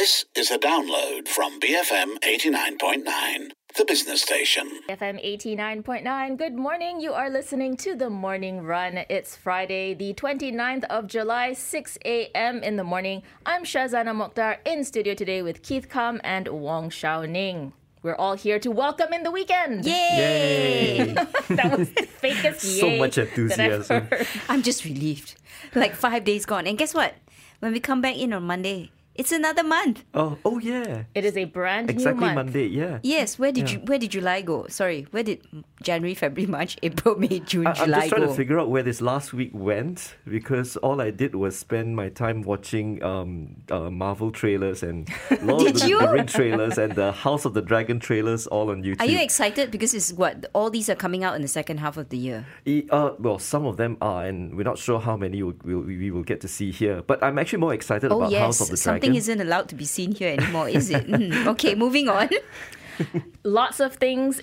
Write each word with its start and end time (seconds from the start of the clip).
This 0.00 0.24
is 0.34 0.50
a 0.50 0.58
download 0.58 1.28
from 1.28 1.60
BFM 1.60 2.20
89.9, 2.20 3.50
the 3.76 3.84
business 3.84 4.22
station. 4.22 4.66
FM 4.88 5.22
89.9. 5.22 6.38
Good 6.38 6.54
morning. 6.54 7.02
You 7.02 7.12
are 7.12 7.28
listening 7.28 7.76
to 7.84 7.94
The 7.94 8.08
Morning 8.08 8.62
Run. 8.62 9.04
It's 9.10 9.36
Friday, 9.36 9.92
the 9.92 10.14
29th 10.14 10.84
of 10.84 11.06
July, 11.06 11.52
6 11.52 11.98
a.m. 12.06 12.62
in 12.62 12.76
the 12.76 12.82
morning. 12.82 13.22
I'm 13.44 13.64
Shazana 13.64 14.14
Mokhtar 14.16 14.56
in 14.64 14.84
studio 14.84 15.12
today 15.12 15.42
with 15.42 15.60
Keith 15.60 15.90
Kam 15.90 16.18
and 16.24 16.48
Wong 16.48 16.88
Shao 16.88 17.26
Ning. 17.26 17.74
We're 18.02 18.16
all 18.16 18.36
here 18.36 18.58
to 18.58 18.70
welcome 18.70 19.12
in 19.12 19.22
the 19.22 19.30
weekend. 19.30 19.84
Yay! 19.84 21.12
that 21.50 21.78
was 21.78 21.90
the 21.90 22.08
fakest 22.22 22.60
So 22.60 22.96
much 22.96 23.18
enthusiasm. 23.18 24.08
I'm 24.48 24.62
just 24.62 24.86
relieved. 24.86 25.34
Like 25.74 25.94
five 25.94 26.24
days 26.24 26.46
gone. 26.46 26.66
And 26.66 26.78
guess 26.78 26.94
what? 26.94 27.16
When 27.58 27.74
we 27.74 27.80
come 27.80 28.00
back 28.00 28.16
in 28.16 28.32
on 28.32 28.44
Monday, 28.44 28.92
it's 29.14 29.32
another 29.32 29.62
month. 29.64 30.04
Oh, 30.14 30.38
oh 30.44 30.58
yeah. 30.58 31.04
It 31.14 31.24
is 31.24 31.36
a 31.36 31.44
brand 31.44 31.90
Exactly 31.90 32.28
new 32.28 32.34
month. 32.34 32.48
Exactly, 32.56 32.68
Monday, 32.70 32.90
yeah. 32.92 32.98
Yes, 33.02 33.38
where 33.38 33.52
did 33.52 33.70
Yeah. 33.70 33.78
you 33.78 33.84
where 33.84 33.98
did 33.98 34.10
July 34.12 34.40
go? 34.42 34.66
Sorry, 34.68 35.06
where 35.10 35.22
did 35.22 35.46
January, 35.82 36.14
February, 36.14 36.50
March, 36.58 36.76
April, 36.82 37.16
May, 37.18 37.40
June, 37.40 37.66
I, 37.66 37.70
I'm 37.70 37.76
just 37.90 38.08
trying 38.08 38.22
go? 38.22 38.28
to 38.28 38.34
figure 38.34 38.58
out 38.58 38.70
where 38.70 38.82
this 38.82 39.00
last 39.00 39.32
week 39.32 39.50
went 39.52 40.14
because 40.28 40.76
all 40.78 41.00
I 41.00 41.10
did 41.10 41.34
was 41.34 41.58
spend 41.58 41.96
my 41.96 42.08
time 42.08 42.42
watching 42.42 43.02
um, 43.02 43.56
uh, 43.70 43.90
Marvel 43.90 44.30
trailers 44.30 44.82
and 44.82 45.08
Lord 45.42 45.64
Did 45.64 45.74
of 45.76 45.80
the, 45.82 45.88
you? 45.88 45.98
the 46.00 46.08
Ring 46.08 46.26
trailers 46.26 46.78
and 46.78 46.94
the 46.94 47.12
House 47.12 47.44
of 47.44 47.54
the 47.54 47.62
Dragon 47.62 47.98
trailers 48.00 48.46
all 48.46 48.70
on 48.70 48.82
YouTube. 48.82 49.00
Are 49.00 49.06
you 49.06 49.20
excited 49.20 49.70
because 49.70 49.92
it's 49.94 50.12
what 50.12 50.46
all 50.54 50.70
these 50.70 50.88
are 50.88 50.94
coming 50.94 51.24
out 51.24 51.34
in 51.36 51.42
the 51.42 51.48
second 51.48 51.78
half 51.78 51.96
of 51.96 52.08
the 52.10 52.16
year? 52.18 52.46
E- 52.64 52.86
uh, 52.90 53.10
well, 53.18 53.38
some 53.38 53.66
of 53.66 53.76
them 53.76 53.96
are, 54.00 54.24
and 54.24 54.56
we're 54.56 54.62
not 54.62 54.78
sure 54.78 55.00
how 55.00 55.16
many 55.16 55.42
we'll, 55.42 55.54
we'll, 55.64 55.80
we 55.80 56.10
will 56.10 56.22
get 56.22 56.40
to 56.42 56.48
see 56.48 56.70
here. 56.70 57.02
But 57.02 57.22
I'm 57.22 57.38
actually 57.38 57.58
more 57.60 57.74
excited 57.74 58.12
Oh 58.12 58.18
about 58.18 58.30
yes, 58.30 58.40
House 58.42 58.60
of 58.60 58.68
the 58.68 58.76
something 59.00 59.12
Dragon. 59.12 59.18
isn't 59.18 59.40
allowed 59.40 59.68
to 59.70 59.74
be 59.74 59.84
seen 59.84 60.12
here 60.12 60.32
anymore, 60.38 60.68
is 60.68 60.90
it? 60.90 61.06
Mm, 61.06 61.46
okay, 61.48 61.74
moving 61.74 62.08
on. 62.08 62.28
lots 63.44 63.80
of 63.80 63.94
things 63.96 64.42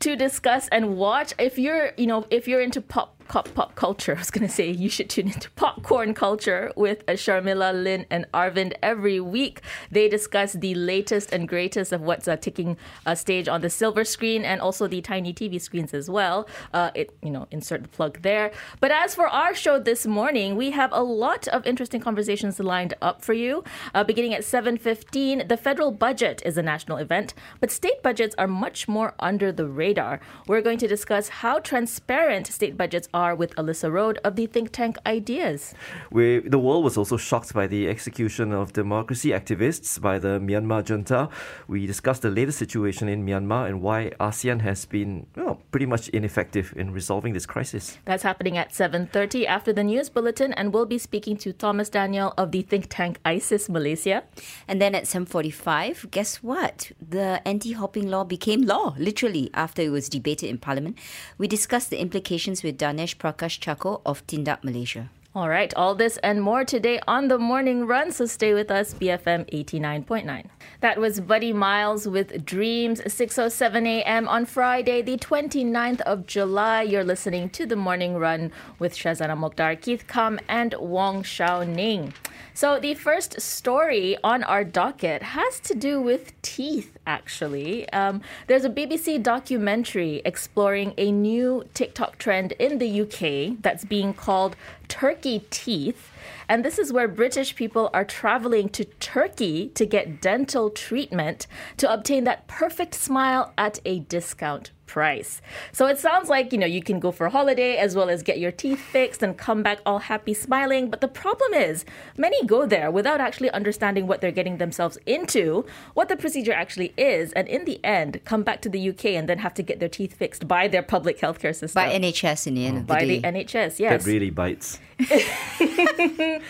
to 0.00 0.16
discuss 0.16 0.68
and 0.68 0.96
watch. 0.96 1.32
If 1.38 1.58
you're, 1.58 1.92
you 1.96 2.06
know, 2.06 2.26
if 2.30 2.46
you're 2.46 2.60
into 2.60 2.80
pop 2.80 3.13
pop, 3.28 3.52
pop 3.54 3.74
culture, 3.74 4.14
I 4.14 4.18
was 4.18 4.30
going 4.30 4.46
to 4.46 4.52
say 4.52 4.70
you 4.70 4.88
should 4.88 5.10
tune 5.10 5.28
into 5.28 5.50
popcorn 5.52 6.14
culture 6.14 6.72
with 6.76 7.02
uh, 7.08 7.12
Sharmila, 7.12 7.72
Lynn, 7.82 8.06
and 8.10 8.26
Arvind 8.32 8.74
every 8.82 9.20
week. 9.20 9.60
They 9.90 10.08
discuss 10.08 10.52
the 10.52 10.74
latest 10.74 11.32
and 11.32 11.48
greatest 11.48 11.92
of 11.92 12.00
what's 12.02 12.28
uh, 12.28 12.36
taking 12.36 12.76
a 13.06 13.16
stage 13.16 13.48
on 13.48 13.60
the 13.60 13.70
silver 13.70 14.04
screen 14.04 14.44
and 14.44 14.60
also 14.60 14.86
the 14.86 15.00
tiny 15.00 15.32
TV 15.32 15.60
screens 15.60 15.94
as 15.94 16.10
well. 16.10 16.48
Uh, 16.72 16.90
it, 16.94 17.14
you 17.22 17.30
know, 17.30 17.46
insert 17.50 17.82
the 17.82 17.88
plug 17.88 18.22
there. 18.22 18.52
But 18.80 18.90
as 18.90 19.14
for 19.14 19.28
our 19.28 19.54
show 19.54 19.78
this 19.78 20.06
morning, 20.06 20.56
we 20.56 20.70
have 20.70 20.90
a 20.92 21.02
lot 21.02 21.48
of 21.48 21.66
interesting 21.66 22.00
conversations 22.00 22.60
lined 22.60 22.94
up 23.00 23.22
for 23.22 23.32
you. 23.32 23.64
Uh, 23.94 24.04
beginning 24.04 24.34
at 24.34 24.42
7:15, 24.42 25.48
the 25.48 25.56
federal 25.56 25.90
budget 25.90 26.42
is 26.44 26.56
a 26.58 26.62
national 26.62 26.98
event, 26.98 27.34
but 27.60 27.70
state 27.70 28.02
budgets 28.02 28.34
are 28.38 28.48
much 28.48 28.88
more 28.88 29.14
under 29.18 29.52
the 29.52 29.66
radar. 29.66 30.20
We're 30.46 30.62
going 30.62 30.78
to 30.78 30.88
discuss 30.88 31.28
how 31.28 31.58
transparent 31.58 32.46
state 32.46 32.76
budgets 32.76 33.08
are 33.14 33.34
with 33.34 33.54
Alissa 33.54 33.90
Rode 33.90 34.18
of 34.24 34.36
the 34.36 34.46
think 34.46 34.72
tank 34.72 34.98
Ideas. 35.06 35.72
We, 36.10 36.40
the 36.40 36.58
world 36.58 36.84
was 36.84 36.98
also 36.98 37.16
shocked 37.16 37.54
by 37.54 37.66
the 37.66 37.88
execution 37.88 38.52
of 38.52 38.72
democracy 38.72 39.30
activists 39.30 40.00
by 40.00 40.18
the 40.18 40.40
Myanmar 40.40 40.84
junta. 40.84 41.28
We 41.68 41.86
discussed 41.86 42.22
the 42.22 42.30
latest 42.30 42.58
situation 42.58 43.08
in 43.08 43.24
Myanmar 43.24 43.68
and 43.68 43.80
why 43.80 44.10
ASEAN 44.20 44.60
has 44.62 44.84
been 44.84 45.26
well, 45.36 45.62
pretty 45.70 45.86
much 45.86 46.08
ineffective 46.08 46.74
in 46.76 46.92
resolving 46.92 47.32
this 47.32 47.46
crisis. 47.46 47.98
That's 48.04 48.24
happening 48.24 48.58
at 48.58 48.72
7:30 48.72 49.46
after 49.46 49.72
the 49.72 49.84
news 49.84 50.10
bulletin 50.10 50.52
and 50.52 50.74
we'll 50.74 50.86
be 50.86 50.98
speaking 50.98 51.36
to 51.38 51.52
Thomas 51.52 51.88
Daniel 51.88 52.34
of 52.36 52.50
the 52.50 52.62
think 52.62 52.86
tank 52.90 53.20
ISIS 53.24 53.68
Malaysia. 53.68 54.24
And 54.66 54.82
then 54.82 54.94
at 54.94 55.04
7:45, 55.04 56.10
guess 56.10 56.42
what? 56.42 56.90
The 57.00 57.40
anti-hopping 57.46 58.10
law 58.10 58.24
became 58.24 58.62
law 58.62 58.94
literally 58.98 59.50
after 59.54 59.82
it 59.82 59.90
was 59.90 60.08
debated 60.08 60.48
in 60.48 60.58
parliament. 60.58 60.98
We 61.38 61.46
discussed 61.46 61.90
the 61.90 62.00
implications 62.00 62.62
with 62.64 62.76
Danesh 63.04 63.16
Prakash 63.18 63.60
Chako 63.60 64.00
of 64.06 64.26
Tindak 64.26 64.64
Malaysia. 64.64 65.10
All 65.36 65.48
right, 65.48 65.74
all 65.74 65.96
this 65.96 66.16
and 66.18 66.40
more 66.40 66.64
today 66.64 67.00
on 67.08 67.26
the 67.26 67.38
morning 67.38 67.88
run, 67.88 68.12
so 68.12 68.24
stay 68.24 68.54
with 68.54 68.70
us, 68.70 68.94
BFM 68.94 69.50
89.9. 69.50 70.46
That 70.78 71.00
was 71.00 71.18
Buddy 71.18 71.52
Miles 71.52 72.06
with 72.06 72.44
Dreams, 72.44 73.00
6.07 73.00 73.84
a.m. 73.84 74.28
on 74.28 74.46
Friday, 74.46 75.02
the 75.02 75.16
29th 75.16 76.02
of 76.02 76.28
July. 76.28 76.82
You're 76.82 77.02
listening 77.02 77.50
to 77.50 77.66
the 77.66 77.74
morning 77.74 78.14
run 78.14 78.52
with 78.78 78.94
Shazana 78.94 79.36
Mokhtar, 79.36 79.80
Keith 79.80 80.06
Kam, 80.06 80.38
and 80.46 80.72
Wong 80.78 81.24
Shao 81.24 81.64
Ning. 81.64 82.14
So, 82.56 82.78
the 82.78 82.94
first 82.94 83.40
story 83.40 84.16
on 84.22 84.44
our 84.44 84.62
docket 84.62 85.24
has 85.24 85.58
to 85.60 85.74
do 85.74 86.00
with 86.00 86.40
teeth, 86.42 86.96
actually. 87.04 87.88
Um, 87.90 88.22
there's 88.46 88.64
a 88.64 88.70
BBC 88.70 89.20
documentary 89.20 90.22
exploring 90.24 90.94
a 90.96 91.10
new 91.10 91.64
TikTok 91.74 92.18
trend 92.18 92.52
in 92.52 92.78
the 92.78 93.00
UK 93.00 93.60
that's 93.60 93.84
being 93.84 94.14
called 94.14 94.54
turkey 94.88 95.44
teeth. 95.50 96.10
And 96.48 96.64
this 96.64 96.78
is 96.78 96.92
where 96.92 97.08
British 97.08 97.54
people 97.54 97.90
are 97.92 98.04
traveling 98.04 98.68
to 98.70 98.84
Turkey 98.84 99.68
to 99.70 99.86
get 99.86 100.20
dental 100.20 100.70
treatment 100.70 101.46
to 101.78 101.92
obtain 101.92 102.24
that 102.24 102.46
perfect 102.46 102.94
smile 102.94 103.52
at 103.56 103.80
a 103.84 104.00
discount 104.00 104.70
price. 104.86 105.40
So 105.72 105.86
it 105.86 105.98
sounds 105.98 106.28
like, 106.28 106.52
you 106.52 106.58
know, 106.58 106.66
you 106.66 106.82
can 106.82 107.00
go 107.00 107.10
for 107.12 107.26
a 107.26 107.30
holiday 107.30 107.76
as 107.76 107.94
well 107.96 108.08
as 108.10 108.22
get 108.22 108.38
your 108.38 108.52
teeth 108.52 108.80
fixed 108.80 109.22
and 109.22 109.36
come 109.36 109.62
back 109.62 109.80
all 109.86 109.98
happy 109.98 110.34
smiling. 110.34 110.90
But 110.90 111.00
the 111.00 111.08
problem 111.08 111.54
is, 111.54 111.84
many 112.16 112.44
go 112.46 112.66
there 112.66 112.90
without 112.90 113.20
actually 113.20 113.50
understanding 113.50 114.06
what 114.06 114.20
they're 114.20 114.30
getting 114.30 114.58
themselves 114.58 114.98
into, 115.06 115.64
what 115.94 116.08
the 116.08 116.16
procedure 116.16 116.52
actually 116.52 116.92
is, 116.96 117.32
and 117.32 117.48
in 117.48 117.64
the 117.64 117.84
end, 117.84 118.20
come 118.24 118.42
back 118.42 118.60
to 118.62 118.68
the 118.68 118.88
UK 118.90 119.06
and 119.06 119.28
then 119.28 119.38
have 119.38 119.54
to 119.54 119.62
get 119.62 119.80
their 119.80 119.88
teeth 119.88 120.14
fixed 120.14 120.46
by 120.46 120.68
their 120.68 120.82
public 120.82 121.18
healthcare 121.18 121.54
system. 121.54 121.82
By 121.82 121.98
NHS 121.98 122.46
in 122.46 122.54
the 122.54 122.66
end 122.66 122.76
of 122.78 122.86
the 122.86 122.92
By 122.92 123.00
day. 123.04 123.18
the 123.18 123.28
NHS, 123.28 123.78
yes. 123.78 124.04
That 124.04 124.10
really 124.10 124.30
bites. 124.30 124.78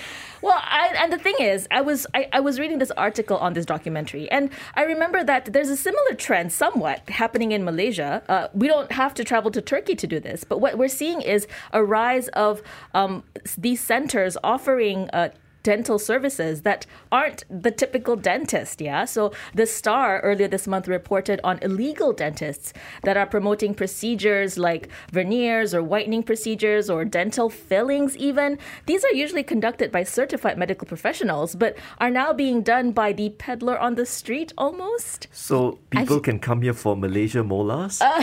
Well, 0.44 0.60
I, 0.62 0.94
and 1.00 1.10
the 1.10 1.16
thing 1.16 1.37
is, 1.41 1.66
I 1.71 1.81
was 1.81 2.06
I, 2.12 2.28
I 2.31 2.41
was 2.41 2.60
reading 2.60 2.77
this 2.77 2.91
article 2.99 3.38
on 3.38 3.55
this 3.55 3.65
documentary, 3.65 4.31
and 4.31 4.50
I 4.75 4.82
remember 4.82 5.25
that 5.25 5.55
there's 5.55 5.71
a 5.71 5.77
similar 5.77 6.12
trend, 6.15 6.53
somewhat 6.53 7.09
happening 7.09 7.53
in 7.53 7.65
Malaysia. 7.65 8.22
Uh, 8.28 8.49
we 8.53 8.69
don't 8.69 8.93
have 8.93 9.15
to 9.15 9.25
travel 9.25 9.50
to 9.53 9.62
Turkey 9.62 9.94
to 9.94 10.06
do 10.06 10.21
this, 10.21 10.44
but 10.44 10.60
what 10.60 10.77
we're 10.77 10.88
seeing 11.03 11.22
is 11.22 11.47
a 11.72 11.82
rise 11.82 12.28
of 12.28 12.60
um, 12.93 13.25
these 13.56 13.81
centers 13.81 14.37
offering. 14.44 15.09
Uh, 15.15 15.31
dental 15.65 15.99
services 15.99 16.63
that 16.63 16.87
aren't 17.11 17.43
the 17.51 17.73
typical 17.73 18.15
dentist 18.15 18.81
yeah? 18.81 19.05
So 19.05 19.33
the 19.55 19.67
star 19.67 20.21
earlier 20.21 20.47
this 20.47 20.69
month 20.69 20.87
reported 20.87 21.41
on 21.43 21.59
illegal 21.63 22.13
dentists 22.13 22.73
that 23.03 23.17
are 23.17 23.27
promoting 23.27 23.75
procedures 23.75 24.57
like 24.57 24.89
veneers 25.11 25.75
or 25.75 25.83
whitening 25.83 26.23
procedures 26.23 26.89
or 26.89 27.05
dental 27.05 27.51
fillings 27.51 28.17
even. 28.17 28.59
These 28.87 29.05
are 29.05 29.13
usually 29.13 29.43
conducted 29.43 29.91
by 29.91 30.05
certified 30.05 30.59
medical 30.59 30.87
professionals 30.87 31.57
but 31.57 31.77
are 31.99 32.11
now 32.11 32.33
being 32.33 32.63
done 32.63 32.93
by 32.93 33.13
the 33.13 33.31
peddler 33.31 33.79
on 33.79 33.97
the 33.97 34.07
street 34.07 34.53
almost. 34.57 35.27
So 35.33 35.79
people 35.91 36.21
can 36.21 36.39
come 36.39 36.63
here 36.63 36.75
for 36.75 36.97
Malaysia 36.97 37.43
molars? 37.43 38.01
Uh, 38.01 38.23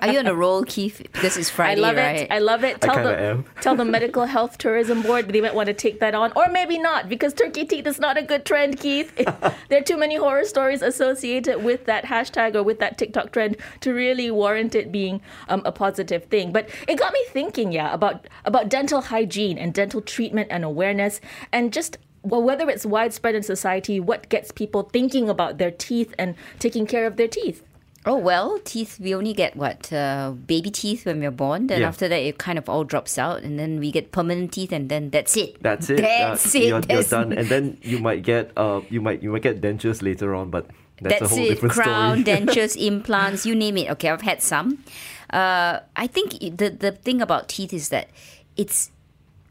Are 0.00 0.12
you 0.12 0.18
on 0.18 0.26
a 0.26 0.34
roll, 0.34 0.64
Keith? 0.64 0.98
Because 1.12 1.36
it's 1.36 1.50
Friday, 1.50 1.80
I 1.80 1.82
love 1.82 1.96
right? 1.96 2.16
it. 2.16 2.30
I 2.30 2.38
love 2.38 2.64
it. 2.64 2.80
Tell 2.80 2.94
kinda 2.94 3.08
the 3.10 3.18
am. 3.18 3.44
tell 3.60 3.76
the 3.76 3.84
medical 3.84 4.24
health 4.24 4.58
tourism 4.58 5.02
board 5.02 5.26
that 5.26 5.32
they 5.32 5.40
might 5.40 5.54
want 5.54 5.66
to 5.68 5.74
take 5.74 6.00
that 6.00 6.14
on, 6.14 6.32
or 6.36 6.48
maybe 6.48 6.78
not 6.78 7.08
because 7.08 7.32
turkey 7.34 7.64
teeth 7.64 7.86
is 7.86 7.98
not 7.98 8.16
a 8.16 8.22
good 8.22 8.44
trend, 8.44 8.78
Keith. 8.78 9.14
there 9.68 9.80
are 9.80 9.84
too 9.84 9.96
many 9.96 10.16
horror 10.16 10.44
stories 10.44 10.82
associated 10.82 11.62
with 11.62 11.86
that 11.86 12.04
hashtag 12.04 12.54
or 12.54 12.62
with 12.62 12.78
that 12.78 12.98
TikTok 12.98 13.32
trend 13.32 13.56
to 13.80 13.92
really 13.92 14.30
warrant 14.30 14.74
it 14.74 14.92
being 14.92 15.20
um, 15.48 15.62
a 15.64 15.72
positive 15.72 16.24
thing. 16.24 16.52
But 16.52 16.68
it 16.88 16.98
got 16.98 17.12
me 17.12 17.24
thinking, 17.28 17.72
yeah, 17.72 17.92
about 17.92 18.26
about 18.44 18.68
dental 18.68 19.00
hygiene 19.00 19.58
and 19.58 19.72
dental 19.72 20.00
treatment 20.00 20.48
and 20.50 20.64
awareness, 20.64 21.20
and 21.52 21.72
just 21.72 21.98
well, 22.26 22.42
whether 22.42 22.68
it's 22.68 22.84
widespread 22.84 23.36
in 23.36 23.42
society, 23.42 24.00
what 24.00 24.28
gets 24.28 24.50
people 24.50 24.82
thinking 24.92 25.28
about 25.28 25.58
their 25.58 25.70
teeth 25.70 26.12
and 26.18 26.34
taking 26.58 26.86
care 26.86 27.06
of 27.06 27.16
their 27.16 27.28
teeth. 27.28 27.62
Oh 28.08 28.16
well, 28.16 28.60
teeth. 28.64 29.00
We 29.00 29.14
only 29.16 29.32
get 29.32 29.56
what 29.56 29.92
uh, 29.92 30.30
baby 30.46 30.70
teeth 30.70 31.04
when 31.06 31.18
we're 31.18 31.32
born. 31.32 31.66
Then 31.66 31.80
Yeah. 31.80 31.88
after 31.88 32.06
that, 32.08 32.20
it 32.22 32.38
kind 32.38 32.56
of 32.56 32.68
all 32.68 32.84
drops 32.84 33.18
out, 33.18 33.42
and 33.42 33.58
then 33.58 33.80
we 33.80 33.90
get 33.90 34.12
permanent 34.12 34.52
teeth, 34.52 34.70
and 34.70 34.88
then 34.88 35.10
that's 35.10 35.36
it. 35.36 35.60
That's 35.60 35.90
it. 35.94 35.96
That's 35.98 36.54
Uh, 36.54 36.58
it. 36.58 36.64
You're, 36.68 36.82
you're 36.88 37.02
done, 37.02 37.32
and 37.32 37.48
then 37.48 37.78
you 37.82 37.98
might 37.98 38.22
get 38.22 38.52
uh, 38.56 38.80
you 38.90 39.00
might 39.00 39.22
you 39.24 39.32
might 39.32 39.42
get 39.42 39.60
dentures 39.60 40.02
later 40.02 40.36
on, 40.36 40.50
but 40.50 40.66
that's, 41.02 41.18
That's 41.20 41.32
a 41.32 41.34
whole 41.34 41.44
it. 41.44 41.48
different 41.48 41.74
Crown, 41.74 42.22
story. 42.22 42.36
dentures, 42.46 42.76
implants, 42.76 43.44
you 43.44 43.54
name 43.56 43.76
it. 43.76 43.90
Okay, 43.90 44.08
I've 44.08 44.22
had 44.22 44.40
some. 44.40 44.84
Uh, 45.28 45.80
I 45.96 46.06
think 46.06 46.38
the 46.38 46.70
the 46.70 46.92
thing 46.92 47.20
about 47.20 47.48
teeth 47.48 47.72
is 47.74 47.88
that 47.88 48.08
it's 48.56 48.92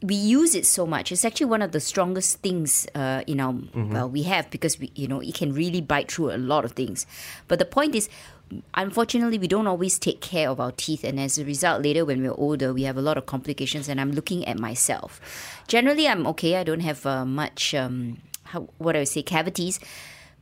we 0.02 0.16
use 0.16 0.56
it 0.56 0.66
so 0.66 0.86
much. 0.86 1.12
It's 1.12 1.26
actually 1.26 1.48
one 1.48 1.62
of 1.62 1.72
the 1.72 1.80
strongest 1.82 2.40
things 2.40 2.88
uh, 2.96 3.24
in 3.28 3.40
our 3.42 3.54
well 3.76 4.08
we 4.10 4.24
have 4.24 4.50
because 4.50 4.80
we 4.80 4.92
you 4.96 5.08
know 5.10 5.20
it 5.20 5.34
can 5.36 5.52
really 5.52 5.82
bite 5.82 6.10
through 6.10 6.32
a 6.32 6.38
lot 6.40 6.64
of 6.64 6.72
things. 6.72 7.06
But 7.50 7.60
the 7.60 7.66
point 7.66 7.96
is. 7.96 8.08
Unfortunately, 8.76 9.40
we 9.40 9.48
don't 9.48 9.68
always 9.68 9.98
take 9.98 10.22
care 10.22 10.50
of 10.50 10.60
our 10.60 10.72
teeth, 10.72 11.04
and 11.04 11.20
as 11.20 11.38
a 11.38 11.46
result, 11.46 11.82
later 11.84 12.06
when 12.06 12.22
we're 12.22 12.38
older, 12.38 12.74
we 12.74 12.84
have 12.84 12.98
a 12.98 13.02
lot 13.02 13.18
of 13.18 13.26
complications. 13.26 13.90
And 13.90 14.00
I'm 14.00 14.12
looking 14.12 14.46
at 14.48 14.60
myself. 14.60 15.20
Generally, 15.68 16.08
I'm 16.08 16.28
okay. 16.28 16.56
I 16.58 16.64
don't 16.64 16.82
have 16.82 17.06
uh, 17.06 17.26
much 17.26 17.74
um, 17.74 18.22
how, 18.44 18.70
what 18.78 18.96
I 18.96 19.04
say, 19.04 19.24
cavities. 19.24 19.80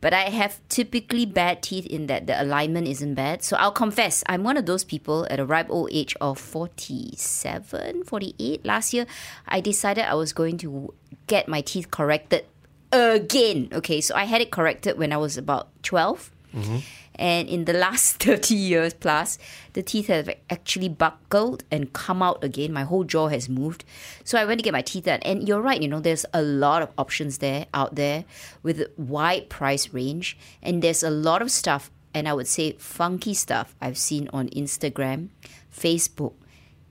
But 0.02 0.14
I 0.14 0.24
have 0.24 0.60
typically 0.68 1.26
bad 1.26 1.64
teeth 1.64 1.86
in 1.86 2.08
that 2.08 2.28
the 2.28 2.36
alignment 2.42 2.90
isn't 2.90 3.14
bad. 3.14 3.42
So 3.42 3.56
I'll 3.56 3.72
confess, 3.72 4.22
I'm 4.28 4.44
one 4.44 4.58
of 4.58 4.66
those 4.66 4.84
people 4.84 5.26
at 5.30 5.40
a 5.40 5.46
ripe 5.46 5.70
old 5.70 5.92
age 5.94 6.14
of 6.20 6.38
47, 6.38 8.04
48 8.04 8.66
last 8.66 8.94
year. 8.94 9.06
I 9.48 9.62
decided 9.62 10.04
I 10.04 10.16
was 10.16 10.34
going 10.34 10.58
to 10.58 10.94
get 11.28 11.48
my 11.48 11.62
teeth 11.62 11.90
corrected 11.90 12.44
again. 12.92 13.70
Okay, 13.72 14.02
so 14.02 14.14
I 14.14 14.26
had 14.26 14.42
it 14.42 14.52
corrected 14.52 14.98
when 14.98 15.14
I 15.14 15.18
was 15.18 15.38
about 15.38 15.70
12. 15.84 16.32
And 17.16 17.48
in 17.48 17.66
the 17.66 17.74
last 17.74 18.18
30 18.24 18.56
years 18.56 18.94
plus, 18.94 19.38
the 19.74 19.84
teeth 19.84 20.08
have 20.08 20.30
actually 20.50 20.90
buckled 20.90 21.64
and 21.72 21.94
come 21.94 22.22
out 22.22 22.44
again. 22.44 22.74
My 22.74 22.84
whole 22.84 23.04
jaw 23.04 23.28
has 23.28 23.50
moved. 23.50 23.84
So 24.24 24.40
I 24.40 24.46
went 24.46 24.60
to 24.60 24.64
get 24.64 24.74
my 24.74 24.82
teeth 24.82 25.06
done. 25.06 25.20
And 25.24 25.48
you're 25.48 25.62
right, 25.62 25.82
you 25.82 25.88
know, 25.88 26.00
there's 26.00 26.26
a 26.34 26.42
lot 26.42 26.82
of 26.82 26.90
options 26.98 27.40
there 27.40 27.68
out 27.74 27.96
there 27.96 28.26
with 28.62 28.82
a 28.82 28.90
wide 28.98 29.50
price 29.50 29.94
range. 29.94 30.38
And 30.62 30.82
there's 30.82 31.04
a 31.04 31.10
lot 31.10 31.42
of 31.42 31.52
stuff, 31.52 31.92
and 32.14 32.28
I 32.28 32.34
would 32.34 32.48
say 32.48 32.74
funky 32.74 33.34
stuff 33.34 33.76
I've 33.82 33.98
seen 33.98 34.30
on 34.34 34.50
Instagram, 34.50 35.30
Facebook, 35.76 36.34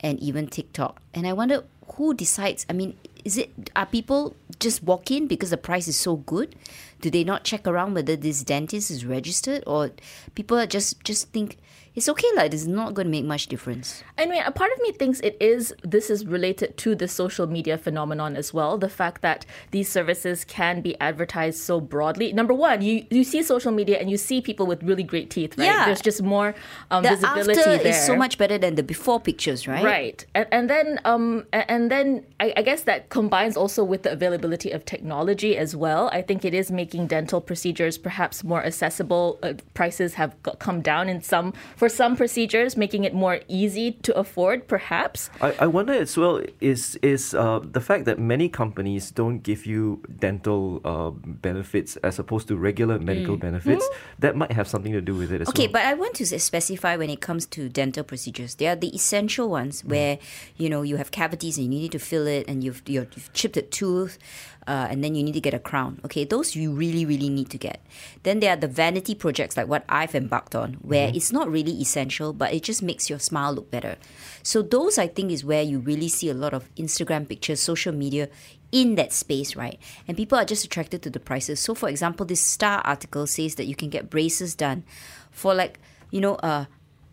and 0.00 0.18
even 0.20 0.48
TikTok. 0.48 1.00
And 1.14 1.26
I 1.26 1.32
wonder 1.32 1.64
who 1.94 2.14
decides. 2.14 2.66
I 2.68 2.72
mean, 2.72 2.96
is 3.24 3.38
it 3.38 3.70
are 3.76 3.86
people 3.86 4.34
just 4.58 4.82
walk 4.82 5.10
in 5.10 5.26
because 5.26 5.50
the 5.50 5.56
price 5.56 5.88
is 5.88 5.96
so 5.96 6.16
good? 6.16 6.54
Do 7.00 7.10
they 7.10 7.24
not 7.24 7.44
check 7.44 7.66
around 7.66 7.94
whether 7.94 8.16
this 8.16 8.42
dentist 8.42 8.90
is 8.90 9.04
registered, 9.04 9.62
or 9.66 9.90
people 10.34 10.64
just 10.66 11.02
just 11.04 11.28
think 11.30 11.58
it's 11.94 12.08
okay, 12.08 12.28
like 12.36 12.54
it's 12.54 12.64
not 12.66 12.94
going 12.94 13.06
to 13.06 13.10
make 13.10 13.24
much 13.24 13.48
difference. 13.48 14.02
I 14.16 14.26
mean, 14.26 14.42
a 14.42 14.50
part 14.50 14.72
of 14.72 14.80
me 14.80 14.92
thinks 14.92 15.20
it 15.20 15.36
is. 15.40 15.74
This 15.82 16.08
is 16.10 16.26
related 16.26 16.76
to 16.78 16.94
the 16.94 17.06
social 17.06 17.46
media 17.46 17.76
phenomenon 17.76 18.36
as 18.36 18.54
well. 18.54 18.78
The 18.78 18.88
fact 18.88 19.20
that 19.22 19.44
these 19.72 19.88
services 19.90 20.44
can 20.44 20.80
be 20.80 20.98
advertised 21.00 21.58
so 21.60 21.80
broadly. 21.80 22.32
Number 22.32 22.54
one, 22.54 22.80
you 22.82 23.06
you 23.10 23.24
see 23.24 23.42
social 23.42 23.72
media 23.72 23.98
and 23.98 24.10
you 24.10 24.16
see 24.16 24.40
people 24.40 24.66
with 24.66 24.82
really 24.82 25.02
great 25.02 25.28
teeth. 25.30 25.58
Right? 25.58 25.66
Yeah. 25.66 25.86
There's 25.86 26.00
just 26.00 26.22
more 26.22 26.54
um, 26.90 27.02
The 27.02 27.10
visibility 27.10 27.60
after 27.60 27.78
there. 27.78 27.86
is 27.88 28.06
so 28.06 28.16
much 28.16 28.38
better 28.38 28.58
than 28.58 28.74
the 28.76 28.82
before 28.82 29.20
pictures, 29.20 29.68
right? 29.68 29.84
Right, 29.84 30.26
and, 30.34 30.46
and 30.50 30.70
then 30.70 31.00
um, 31.04 31.44
and 31.52 31.90
then 31.90 32.24
I, 32.40 32.52
I 32.56 32.62
guess 32.62 32.82
that 32.82 33.10
combines 33.10 33.56
also 33.56 33.84
with 33.84 34.02
the 34.02 34.12
availability 34.12 34.70
of 34.70 34.84
technology 34.84 35.56
as 35.56 35.76
well. 35.76 36.08
I 36.12 36.22
think 36.22 36.44
it 36.44 36.54
is 36.54 36.70
making 36.70 37.08
dental 37.08 37.40
procedures 37.40 37.98
perhaps 37.98 38.42
more 38.42 38.64
accessible. 38.64 39.38
Uh, 39.42 39.54
prices 39.74 40.14
have 40.14 40.42
got, 40.42 40.58
come 40.58 40.80
down 40.80 41.08
in 41.08 41.22
some 41.22 41.52
for 41.82 41.88
some 41.88 42.14
procedures, 42.14 42.76
making 42.76 43.02
it 43.02 43.12
more 43.12 43.40
easy 43.48 43.90
to 44.06 44.16
afford. 44.16 44.68
Perhaps 44.68 45.30
I, 45.40 45.52
I 45.58 45.66
wonder 45.66 45.92
as 45.92 46.16
well 46.16 46.40
is 46.60 46.94
is 47.02 47.34
uh, 47.34 47.58
the 47.58 47.80
fact 47.80 48.04
that 48.04 48.20
many 48.20 48.48
companies 48.48 49.10
don't 49.10 49.40
give 49.42 49.66
you 49.66 50.00
dental 50.20 50.80
uh, 50.84 51.10
benefits 51.26 51.96
as 52.06 52.20
opposed 52.20 52.46
to 52.46 52.54
regular 52.56 53.00
medical 53.00 53.36
benefits. 53.36 53.84
That 54.20 54.36
might 54.36 54.52
have 54.52 54.68
something 54.68 54.92
to 54.92 55.00
do 55.00 55.16
with 55.16 55.32
it 55.32 55.40
as 55.40 55.48
Mm. 55.48 55.50
Okay, 55.50 55.66
well. 55.66 55.82
but 55.82 55.84
I 55.90 55.94
want 55.94 56.14
to 56.22 56.24
specify 56.38 56.94
when 56.94 57.10
it 57.10 57.20
comes 57.20 57.46
to 57.46 57.68
dental 57.68 58.04
procedures. 58.04 58.54
They 58.54 58.68
are 58.68 58.78
the 58.78 58.94
essential 58.94 59.50
ones 59.50 59.82
where 59.82 60.22
you 60.56 60.70
know 60.70 60.82
you 60.82 60.98
have 61.02 61.10
cavities 61.10 61.58
and 61.58 61.74
you 61.74 61.80
need 61.80 61.94
to 61.98 61.98
fill 61.98 62.28
it, 62.28 62.44
and 62.46 62.62
you've 62.62 62.82
you're, 62.86 63.08
you've 63.14 63.32
chipped 63.32 63.56
a 63.56 63.62
tooth, 63.62 64.22
uh, 64.66 64.86
and 64.90 65.02
then 65.02 65.14
you 65.14 65.22
need 65.22 65.34
to 65.34 65.40
get 65.40 65.54
a 65.54 65.58
crown. 65.58 66.00
Okay, 66.04 66.24
those 66.24 66.54
you 66.54 66.72
really 66.72 67.04
really 67.04 67.28
need 67.28 67.50
to 67.50 67.58
get. 67.58 67.80
Then 68.22 68.40
there 68.40 68.52
are 68.52 68.56
the 68.56 68.68
vanity 68.68 69.14
projects 69.14 69.56
like 69.56 69.68
what 69.68 69.84
I've 69.88 70.14
embarked 70.14 70.54
on, 70.54 70.74
where 70.74 71.10
it's 71.14 71.32
not 71.32 71.50
really 71.50 71.72
essential, 71.72 72.32
but 72.32 72.52
it 72.52 72.62
just 72.62 72.82
makes 72.82 73.10
your 73.10 73.18
smile 73.18 73.52
look 73.52 73.70
better. 73.70 73.96
So 74.42 74.62
those 74.62 74.98
I 74.98 75.06
think 75.06 75.30
is 75.30 75.44
where 75.44 75.62
you 75.62 75.78
really 75.78 76.08
see 76.08 76.28
a 76.28 76.34
lot 76.34 76.54
of 76.54 76.72
Instagram 76.76 77.28
pictures, 77.28 77.60
social 77.60 77.92
media 77.92 78.28
in 78.72 78.94
that 78.94 79.12
space, 79.12 79.54
right? 79.54 79.78
And 80.08 80.16
people 80.16 80.38
are 80.38 80.44
just 80.44 80.64
attracted 80.64 81.02
to 81.02 81.10
the 81.10 81.20
prices. 81.20 81.60
So, 81.60 81.74
for 81.74 81.88
example, 81.88 82.24
this 82.26 82.40
Star 82.40 82.80
article 82.84 83.26
says 83.26 83.54
that 83.56 83.66
you 83.66 83.76
can 83.76 83.90
get 83.90 84.10
braces 84.10 84.54
done 84.54 84.84
for 85.30 85.54
like, 85.54 85.78
you 86.10 86.20
know, 86.20 86.36
a 86.42 86.66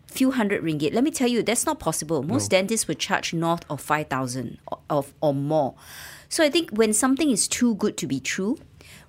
few 0.06 0.32
hundred 0.32 0.64
ringgit. 0.64 0.94
Let 0.94 1.04
me 1.04 1.10
tell 1.10 1.28
you, 1.28 1.42
that's 1.42 1.66
not 1.66 1.78
possible. 1.78 2.22
Most 2.22 2.50
dentists 2.50 2.88
would 2.88 2.98
charge 2.98 3.32
north 3.32 3.64
of 3.70 3.80
5,000 3.80 4.58
or, 4.66 4.78
of, 4.88 5.14
or 5.20 5.34
more. 5.34 5.74
So, 6.30 6.42
I 6.42 6.48
think 6.48 6.70
when 6.70 6.94
something 6.94 7.28
is 7.28 7.46
too 7.46 7.74
good 7.74 7.98
to 7.98 8.06
be 8.06 8.20
true, 8.20 8.56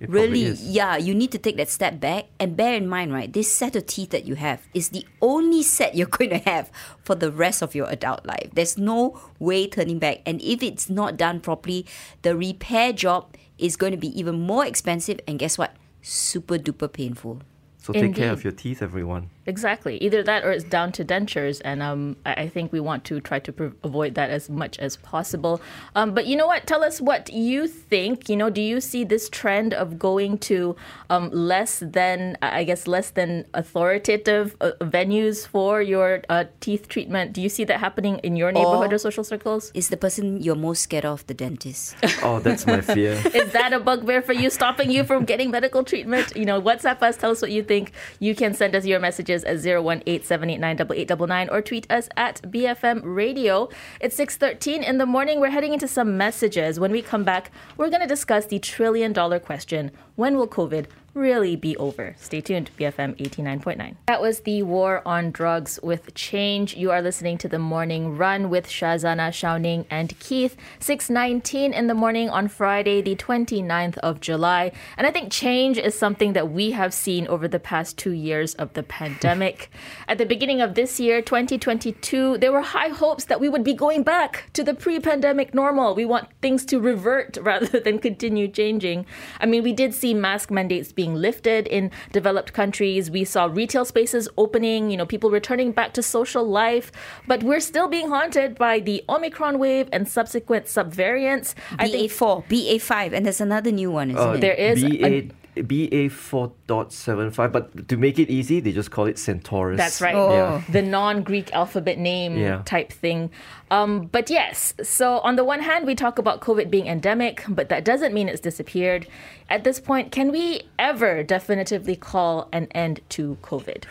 It 0.00 0.10
really, 0.10 0.50
yeah, 0.58 0.96
you 0.98 1.14
need 1.14 1.30
to 1.30 1.38
take 1.38 1.56
that 1.56 1.70
step 1.70 2.00
back 2.00 2.26
and 2.40 2.56
bear 2.56 2.74
in 2.74 2.88
mind, 2.88 3.12
right? 3.14 3.32
This 3.32 3.54
set 3.54 3.76
of 3.76 3.86
teeth 3.86 4.10
that 4.10 4.26
you 4.26 4.34
have 4.34 4.60
is 4.74 4.88
the 4.90 5.06
only 5.22 5.62
set 5.62 5.94
you're 5.98 6.10
going 6.10 6.30
to 6.30 6.38
have 6.38 6.70
for 7.04 7.14
the 7.14 7.30
rest 7.30 7.62
of 7.62 7.74
your 7.78 7.88
adult 7.88 8.26
life. 8.26 8.50
There's 8.52 8.76
no 8.76 9.20
way 9.38 9.68
turning 9.68 10.00
back. 10.00 10.18
And 10.26 10.42
if 10.42 10.60
it's 10.60 10.90
not 10.90 11.16
done 11.16 11.38
properly, 11.38 11.86
the 12.22 12.34
repair 12.36 12.92
job 12.92 13.36
is 13.58 13.76
going 13.76 13.92
to 13.92 13.98
be 13.98 14.10
even 14.18 14.40
more 14.40 14.66
expensive. 14.66 15.20
And 15.28 15.38
guess 15.38 15.56
what? 15.56 15.76
Super 16.02 16.58
duper 16.58 16.92
painful. 16.92 17.42
So 17.78 17.92
take 17.92 18.14
care 18.14 18.32
of 18.32 18.42
your 18.42 18.52
teeth, 18.52 18.82
everyone. 18.82 19.30
Exactly. 19.46 19.96
Either 19.98 20.22
that 20.22 20.44
or 20.44 20.52
it's 20.52 20.64
down 20.64 20.92
to 20.92 21.04
dentures. 21.04 21.60
And 21.64 21.82
um, 21.82 22.16
I, 22.24 22.34
I 22.34 22.48
think 22.48 22.72
we 22.72 22.80
want 22.80 23.04
to 23.04 23.20
try 23.20 23.38
to 23.40 23.52
pre- 23.52 23.72
avoid 23.82 24.14
that 24.14 24.30
as 24.30 24.48
much 24.48 24.78
as 24.78 24.96
possible. 24.98 25.60
Um, 25.94 26.14
but 26.14 26.26
you 26.26 26.36
know 26.36 26.46
what? 26.46 26.66
Tell 26.66 26.84
us 26.84 27.00
what 27.00 27.32
you 27.32 27.66
think. 27.66 28.28
You 28.28 28.36
know, 28.36 28.50
do 28.50 28.60
you 28.60 28.80
see 28.80 29.04
this 29.04 29.28
trend 29.28 29.74
of 29.74 29.98
going 29.98 30.38
to 30.38 30.76
um, 31.10 31.30
less 31.30 31.82
than, 31.84 32.38
I 32.40 32.64
guess, 32.64 32.86
less 32.86 33.10
than 33.10 33.46
authoritative 33.54 34.56
uh, 34.60 34.72
venues 34.80 35.46
for 35.46 35.82
your 35.82 36.22
uh, 36.28 36.44
teeth 36.60 36.88
treatment? 36.88 37.32
Do 37.32 37.42
you 37.42 37.48
see 37.48 37.64
that 37.64 37.80
happening 37.80 38.18
in 38.18 38.36
your 38.36 38.52
neighborhood 38.52 38.92
or, 38.92 38.98
social 38.98 39.24
circles? 39.24 39.72
Is 39.74 39.88
the 39.88 39.96
person 39.96 40.40
you're 40.40 40.54
most 40.54 40.82
scared 40.82 41.04
of 41.04 41.26
the 41.26 41.34
dentist? 41.34 41.96
Oh, 42.22 42.38
that's 42.38 42.66
my 42.66 42.80
fear. 42.80 43.12
Is 43.34 43.50
that 43.52 43.72
a 43.72 43.80
bugbear 43.80 44.22
for 44.22 44.32
you, 44.32 44.48
stopping 44.48 44.92
you 44.92 45.02
from 45.02 45.24
getting 45.24 45.50
medical 45.50 45.82
treatment? 45.82 46.36
You 46.36 46.44
know, 46.44 46.62
WhatsApp 46.62 47.02
us, 47.02 47.16
tell 47.16 47.32
us 47.32 47.42
what 47.42 47.50
you 47.50 47.64
think. 47.64 47.92
You 48.20 48.36
can 48.36 48.54
send 48.54 48.76
us 48.76 48.86
your 48.86 49.00
messages 49.00 49.31
at 49.32 49.56
018-789-8899 49.56 51.50
or 51.50 51.62
tweet 51.62 51.90
us 51.90 52.08
at 52.16 52.40
BFM 52.42 53.00
Radio. 53.02 53.68
It's 54.00 54.16
6.13 54.18 54.86
in 54.86 54.98
the 54.98 55.06
morning. 55.06 55.40
We're 55.40 55.50
heading 55.50 55.72
into 55.72 55.88
some 55.88 56.16
messages. 56.16 56.78
When 56.78 56.92
we 56.92 57.02
come 57.02 57.24
back, 57.24 57.50
we're 57.76 57.90
going 57.90 58.02
to 58.02 58.06
discuss 58.06 58.46
the 58.46 58.58
trillion 58.58 59.12
dollar 59.12 59.40
question. 59.40 59.90
When 60.14 60.36
will 60.36 60.48
COVID 60.48 60.86
really 61.14 61.56
be 61.56 61.76
over? 61.76 62.14
Stay 62.18 62.40
tuned, 62.40 62.70
BFM 62.78 63.16
89.9. 63.16 63.96
That 64.06 64.22
was 64.22 64.40
the 64.40 64.62
War 64.62 65.02
on 65.04 65.30
Drugs 65.30 65.78
with 65.82 66.14
Change. 66.14 66.76
You 66.76 66.90
are 66.90 67.02
listening 67.02 67.38
to 67.38 67.48
The 67.48 67.58
Morning 67.58 68.16
Run 68.16 68.48
with 68.48 68.66
Shazana, 68.66 69.32
Shao 69.32 69.58
Ning, 69.58 69.86
and 69.90 70.18
Keith. 70.18 70.56
6.19 70.80 71.72
in 71.72 71.86
the 71.86 71.94
morning 71.94 72.30
on 72.30 72.48
Friday, 72.48 73.02
the 73.02 73.16
29th 73.16 73.98
of 73.98 74.20
July. 74.20 74.72
And 74.96 75.06
I 75.06 75.10
think 75.10 75.30
change 75.30 75.78
is 75.78 75.98
something 75.98 76.32
that 76.32 76.50
we 76.50 76.70
have 76.70 76.94
seen 76.94 77.26
over 77.26 77.46
the 77.46 77.60
past 77.60 77.98
two 77.98 78.12
years 78.12 78.54
of 78.54 78.72
the 78.72 78.82
pandemic. 78.82 79.70
At 80.08 80.18
the 80.18 80.26
beginning 80.26 80.60
of 80.60 80.74
this 80.74 80.98
year, 80.98 81.20
2022, 81.20 82.38
there 82.38 82.52
were 82.52 82.62
high 82.62 82.88
hopes 82.88 83.24
that 83.24 83.40
we 83.40 83.48
would 83.48 83.64
be 83.64 83.74
going 83.74 84.02
back 84.02 84.50
to 84.54 84.64
the 84.64 84.74
pre-pandemic 84.74 85.54
normal. 85.54 85.94
We 85.94 86.04
want 86.04 86.28
things 86.40 86.64
to 86.66 86.80
revert 86.80 87.36
rather 87.42 87.80
than 87.80 87.98
continue 87.98 88.48
changing. 88.48 89.06
I 89.40 89.46
mean, 89.46 89.62
we 89.62 89.72
did 89.72 89.94
see 89.94 90.14
mask 90.14 90.50
mandates 90.50 90.92
being 90.92 91.01
lifted 91.10 91.66
in 91.66 91.90
developed 92.12 92.52
countries. 92.52 93.10
We 93.10 93.24
saw 93.24 93.46
retail 93.46 93.84
spaces 93.84 94.28
opening, 94.38 94.90
you 94.90 94.96
know, 94.96 95.06
people 95.06 95.30
returning 95.30 95.72
back 95.72 95.92
to 95.94 96.02
social 96.02 96.44
life, 96.44 96.92
but 97.26 97.42
we're 97.42 97.60
still 97.60 97.88
being 97.88 98.08
haunted 98.08 98.56
by 98.56 98.78
the 98.80 99.02
Omicron 99.08 99.58
wave 99.58 99.88
and 99.92 100.08
subsequent 100.08 100.66
subvariants. 100.66 101.54
I 101.78 101.88
think 101.88 102.10
BA4, 102.12 102.46
BA5, 102.48 103.12
and 103.12 103.26
there's 103.26 103.40
another 103.40 103.72
new 103.72 103.90
one, 103.90 104.10
isn't 104.10 104.20
Uh, 104.28 104.32
it? 104.34 104.40
There 104.40 104.54
is 104.54 104.84
BA, 104.84 105.28
BA 105.54 106.08
4.75, 106.08 107.52
but 107.52 107.88
to 107.88 107.96
make 107.96 108.18
it 108.18 108.30
easy, 108.30 108.60
they 108.60 108.72
just 108.72 108.90
call 108.90 109.06
it 109.06 109.18
Centaurus. 109.18 109.76
That's 109.76 110.00
right. 110.00 110.14
Oh. 110.14 110.32
Yeah. 110.32 110.62
The 110.70 110.82
non 110.82 111.22
Greek 111.22 111.52
alphabet 111.52 111.98
name 111.98 112.36
Yeah. 112.38 112.62
type 112.64 112.92
thing. 112.92 113.30
Um, 113.70 114.06
but 114.06 114.30
yes, 114.30 114.74
so 114.82 115.18
on 115.18 115.36
the 115.36 115.44
one 115.44 115.60
hand, 115.60 115.86
we 115.86 115.94
talk 115.94 116.18
about 116.18 116.40
COVID 116.40 116.70
being 116.70 116.86
endemic, 116.86 117.44
but 117.48 117.68
that 117.68 117.84
doesn't 117.84 118.12
mean 118.14 118.28
it's 118.28 118.40
disappeared. 118.40 119.06
At 119.48 119.64
this 119.64 119.80
point, 119.80 120.12
can 120.12 120.30
we 120.32 120.62
ever 120.78 121.22
definitively 121.22 121.96
call 121.96 122.48
an 122.52 122.68
end 122.72 123.00
to 123.10 123.36
COVID? 123.42 123.84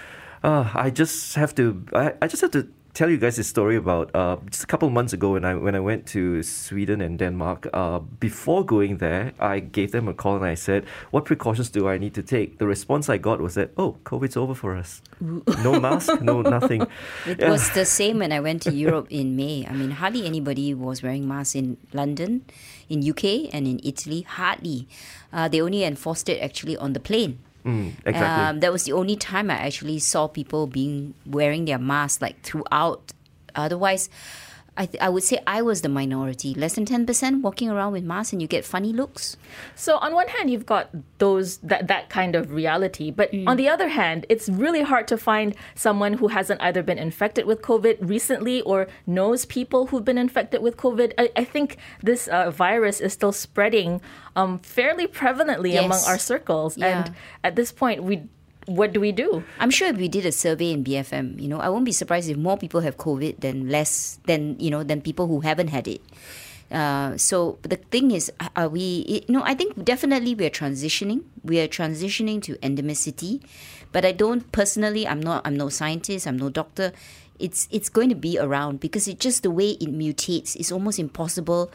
Uh, 0.44 0.68
I 0.74 0.90
just 0.90 1.36
have 1.36 1.54
to. 1.56 1.84
I, 1.94 2.14
I 2.22 2.28
just 2.28 2.42
have 2.42 2.52
to 2.52 2.68
tell 2.94 3.10
you 3.10 3.18
guys 3.18 3.36
this 3.38 3.48
story 3.48 3.76
about 3.76 4.12
uh, 4.16 4.38
just 4.50 4.64
a 4.64 4.68
couple 4.68 4.88
of 4.88 4.94
months 4.94 5.14
ago 5.14 5.34
when 5.34 5.46
I 5.46 5.56
when 5.56 5.76
I 5.76 5.80
went 5.80 6.06
to 6.08 6.44
Sweden 6.44 7.02
and 7.02 7.18
Denmark. 7.18 7.68
Uh, 7.74 8.00
before 8.20 8.66
going 8.66 8.98
there, 8.98 9.32
I 9.40 9.60
gave 9.60 9.92
them 9.92 10.08
a 10.08 10.14
call 10.14 10.36
and 10.36 10.46
I 10.46 10.56
said, 10.56 10.86
"What 11.12 11.26
precautions 11.26 11.70
do 11.70 11.88
I 11.88 11.98
need 11.98 12.14
to 12.16 12.24
take?" 12.24 12.58
The 12.58 12.68
response 12.68 13.10
I 13.10 13.18
got 13.18 13.40
was 13.42 13.54
that, 13.56 13.72
"Oh, 13.78 13.98
COVID's 14.04 14.36
over 14.38 14.54
for 14.56 14.76
us. 14.76 15.02
No 15.64 15.80
mask, 15.80 16.22
no 16.22 16.42
nothing." 16.42 16.82
It 17.28 17.40
Yeah. 17.40 17.50
was 17.52 17.70
the 17.74 17.86
same 17.86 18.20
when 18.20 18.32
I 18.32 18.40
went 18.40 18.62
to 18.64 18.72
Europe 18.74 19.08
in 19.10 19.36
May. 19.36 19.66
I 19.70 19.74
mean, 19.74 19.92
hardly 19.92 20.26
anybody 20.26 20.74
was 20.74 21.02
wearing 21.04 21.28
masks 21.28 21.56
in 21.56 21.78
London, 21.94 22.42
in 22.90 23.02
UK, 23.04 23.50
and 23.54 23.68
in 23.68 23.80
Italy. 23.84 24.22
Hardly. 24.28 24.88
Uh, 25.34 25.48
they 25.48 25.62
only 25.62 25.84
enforced 25.84 26.28
it 26.30 26.42
actually 26.42 26.76
on 26.78 26.94
the 26.94 27.00
plane. 27.00 27.38
Mm, 27.66 27.94
exactly. 28.06 28.46
Um, 28.46 28.60
that 28.62 28.72
was 28.72 28.84
the 28.86 28.94
only 28.94 29.16
time 29.16 29.52
I 29.52 29.56
actually 29.56 30.00
saw 30.00 30.28
people 30.28 30.68
being 30.68 31.14
wearing 31.26 31.66
their 31.66 31.80
masks 31.80 32.22
like 32.22 32.42
throughout. 32.42 33.14
Otherwise, 33.56 34.10
I, 34.78 34.86
th- 34.86 35.02
I 35.04 35.10
would 35.10 35.24
say 35.24 35.38
I 35.46 35.62
was 35.62 35.82
the 35.82 35.90
minority, 35.90 36.54
less 36.54 36.76
than 36.76 36.86
10% 36.86 37.42
walking 37.42 37.70
around 37.70 37.92
with 37.92 38.06
masks 38.06 38.32
and 38.32 38.42
you 38.42 38.48
get 38.48 38.64
funny 38.64 38.94
looks. 38.94 39.36
So 39.76 39.98
on 39.98 40.14
one 40.16 40.30
hand, 40.30 40.50
you've 40.50 40.66
got 40.66 40.90
those 41.18 41.58
that 41.58 41.88
that 41.90 42.10
kind 42.10 42.36
of 42.36 42.52
reality, 42.52 43.12
but 43.12 43.30
on 43.48 43.58
the 43.58 43.68
other 43.68 43.90
hand, 43.90 44.26
it's 44.30 44.48
really 44.48 44.82
hard 44.82 45.10
to 45.10 45.18
find 45.18 45.56
someone 45.76 46.14
who 46.14 46.30
hasn't 46.30 46.62
either 46.62 46.82
been 46.84 46.98
infected 46.98 47.46
with 47.46 47.62
COVID 47.62 47.98
recently 48.00 48.62
or 48.62 48.88
knows 49.06 49.44
people 49.46 49.88
who've 49.88 50.06
been 50.06 50.18
infected 50.18 50.62
with 50.62 50.78
COVID. 50.78 51.14
I, 51.18 51.30
I 51.36 51.44
think 51.44 51.76
this 52.02 52.30
uh, 52.30 52.50
virus 52.50 53.02
is 53.02 53.12
still 53.12 53.34
spreading 53.34 54.00
um, 54.38 54.60
fairly 54.60 55.06
prevalently 55.06 55.74
Yes. 55.74 55.84
among 55.86 56.00
our 56.08 56.18
circles, 56.18 56.78
and 56.78 57.14
at 57.44 57.56
this 57.58 57.72
point, 57.74 58.04
we 58.04 58.24
what 58.66 58.94
do 58.94 59.00
we 59.00 59.12
do? 59.12 59.44
I'm 59.60 59.70
sure 59.70 59.88
if 59.88 59.98
we 59.98 60.08
did 60.08 60.26
a 60.26 60.32
survey 60.32 60.72
in 60.72 60.84
BFM, 60.84 61.42
you 61.42 61.48
know, 61.48 61.60
I 61.60 61.70
won't 61.70 61.86
be 61.86 61.92
surprised 61.92 62.30
if 62.30 62.38
more 62.38 62.58
people 62.58 62.82
have 62.82 62.98
COVID 62.98 63.40
than 63.40 63.70
less 63.70 64.20
than 64.26 64.60
you 64.60 64.70
know 64.70 64.84
than 64.84 65.02
people 65.02 65.28
who 65.28 65.42
haven't 65.42 65.70
had 65.70 65.88
it. 65.88 66.02
Uh, 66.72 67.18
so 67.18 67.60
the 67.64 67.76
thing 67.76 68.12
is, 68.12 68.32
are 68.56 68.70
we? 68.70 69.24
You 69.28 69.34
know, 69.34 69.44
I 69.44 69.54
think 69.54 69.84
definitely 69.84 70.36
we 70.36 70.46
are 70.46 70.52
transitioning. 70.54 71.24
We 71.44 71.60
are 71.60 71.68
transitioning 71.68 72.42
to 72.44 72.56
endemicity, 72.58 73.44
but 73.92 74.06
I 74.06 74.14
don't 74.14 74.50
personally. 74.52 75.08
I'm 75.08 75.20
not. 75.20 75.42
I'm 75.46 75.58
no 75.58 75.70
scientist. 75.70 76.28
I'm 76.28 76.38
no 76.38 76.50
doctor. 76.50 76.94
It's 77.40 77.68
it's 77.72 77.90
going 77.90 78.10
to 78.10 78.16
be 78.16 78.38
around 78.40 78.80
because 78.80 79.08
it's 79.08 79.20
just 79.20 79.44
the 79.44 79.52
way 79.52 79.72
it 79.72 79.92
mutates. 79.92 80.56
It's 80.56 80.72
almost 80.72 81.00
impossible 81.00 81.72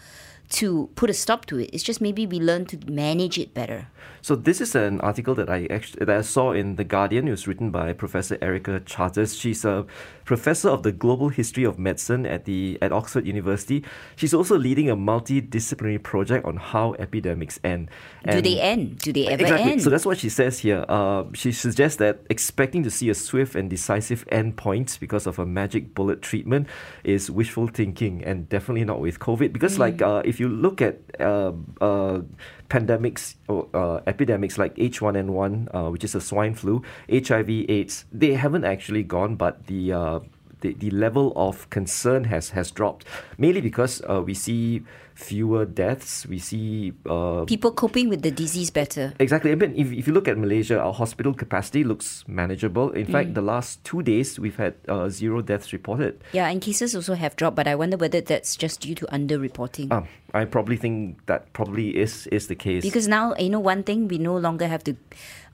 to 0.48 0.88
put 0.94 1.10
a 1.10 1.14
stop 1.14 1.46
to 1.46 1.58
it. 1.58 1.70
It's 1.72 1.82
just 1.82 2.00
maybe 2.00 2.26
we 2.26 2.38
learn 2.38 2.66
to 2.66 2.78
manage 2.90 3.38
it 3.38 3.54
better. 3.54 3.88
So 4.22 4.34
this 4.34 4.60
is 4.60 4.74
an 4.74 5.00
article 5.02 5.34
that 5.36 5.48
I 5.48 5.66
actually 5.70 6.04
that 6.04 6.18
I 6.18 6.22
saw 6.22 6.52
in 6.52 6.76
the 6.76 6.84
Guardian. 6.84 7.28
It 7.28 7.30
was 7.30 7.46
written 7.46 7.70
by 7.70 7.92
Professor 7.92 8.36
Erica 8.42 8.80
Charters. 8.80 9.36
She's 9.36 9.64
a 9.64 9.86
professor 10.24 10.68
of 10.68 10.82
the 10.82 10.90
global 10.90 11.28
history 11.28 11.62
of 11.62 11.78
medicine 11.78 12.26
at 12.26 12.44
the 12.44 12.78
at 12.82 12.92
Oxford 12.92 13.26
University. 13.26 13.84
She's 14.16 14.34
also 14.34 14.58
leading 14.58 14.90
a 14.90 14.96
multidisciplinary 14.96 16.02
project 16.02 16.44
on 16.44 16.56
how 16.56 16.94
epidemics 16.98 17.60
end. 17.62 17.88
Do 18.28 18.40
they 18.40 18.60
end? 18.60 18.98
Do 18.98 19.12
they 19.12 19.28
ever 19.28 19.42
Exactly. 19.42 19.70
end? 19.72 19.82
So 19.82 19.90
that's 19.90 20.06
what 20.06 20.18
she 20.18 20.28
says 20.28 20.58
here. 20.58 20.84
Uh, 20.88 21.24
she 21.32 21.52
suggests 21.52 21.98
that 21.98 22.22
expecting 22.28 22.82
to 22.82 22.90
see 22.90 23.08
a 23.10 23.14
swift 23.14 23.54
and 23.54 23.70
decisive 23.70 24.24
end 24.30 24.56
point 24.56 24.98
because 24.98 25.26
of 25.26 25.38
a 25.38 25.46
magic 25.46 25.94
bullet 25.94 26.22
treatment 26.22 26.66
is 27.04 27.30
wishful 27.30 27.68
thinking, 27.68 28.24
and 28.24 28.48
definitely 28.48 28.84
not 28.84 29.00
with 29.00 29.20
COVID. 29.20 29.52
Because, 29.52 29.78
like, 29.78 30.02
uh, 30.02 30.22
if 30.24 30.35
you 30.40 30.48
look 30.48 30.80
at 30.80 30.98
uh, 31.20 31.52
uh, 31.80 32.20
pandemics 32.68 33.36
or 33.48 33.68
uh, 33.74 34.00
epidemics 34.06 34.58
like 34.58 34.74
H1N1, 34.76 35.68
uh, 35.74 35.90
which 35.90 36.04
is 36.04 36.14
a 36.14 36.20
swine 36.20 36.54
flu, 36.54 36.82
HIV/AIDS, 37.10 38.06
they 38.12 38.34
haven't 38.34 38.64
actually 38.64 39.02
gone, 39.02 39.36
but 39.36 39.66
the 39.66 39.92
uh, 39.92 40.20
the, 40.60 40.72
the 40.74 40.90
level 40.90 41.32
of 41.36 41.68
concern 41.70 42.24
has 42.24 42.50
has 42.50 42.70
dropped 42.70 43.04
mainly 43.38 43.60
because 43.60 44.02
uh, 44.08 44.22
we 44.22 44.34
see 44.34 44.82
fewer 45.16 45.64
deaths 45.64 46.26
we 46.26 46.38
see 46.38 46.92
uh, 47.08 47.44
People 47.46 47.72
coping 47.72 48.08
with 48.08 48.20
the 48.22 48.30
disease 48.30 48.70
better. 48.70 49.14
Exactly. 49.18 49.50
I 49.50 49.54
mean, 49.54 49.72
if, 49.74 49.90
if 49.90 50.06
you 50.06 50.12
look 50.12 50.28
at 50.28 50.36
Malaysia, 50.36 50.78
our 50.78 50.92
hospital 50.92 51.32
capacity 51.32 51.82
looks 51.84 52.22
manageable. 52.28 52.90
In 52.92 53.06
fact, 53.06 53.34
the 53.34 53.40
last 53.40 53.82
two 53.82 54.02
days, 54.02 54.38
we've 54.38 54.56
had 54.56 54.74
uh, 54.88 55.08
zero 55.08 55.40
deaths 55.40 55.72
reported. 55.72 56.20
Yeah, 56.32 56.48
and 56.48 56.60
cases 56.60 56.94
also 56.94 57.14
have 57.14 57.34
dropped, 57.34 57.56
but 57.56 57.66
I 57.66 57.74
wonder 57.74 57.96
whether 57.96 58.20
that's 58.20 58.56
just 58.56 58.80
due 58.80 58.94
to 58.94 59.06
underreporting. 59.06 59.90
Um, 59.90 60.06
I 60.34 60.44
probably 60.44 60.76
think 60.76 61.24
that 61.26 61.52
probably 61.54 61.96
is 61.96 62.26
is 62.28 62.48
the 62.48 62.54
case. 62.54 62.82
because 62.82 63.08
now 63.08 63.34
you 63.38 63.48
know 63.48 63.60
one 63.60 63.82
thing, 63.82 64.08
we 64.08 64.18
no 64.18 64.36
longer 64.36 64.68
have 64.68 64.84
to 64.84 64.94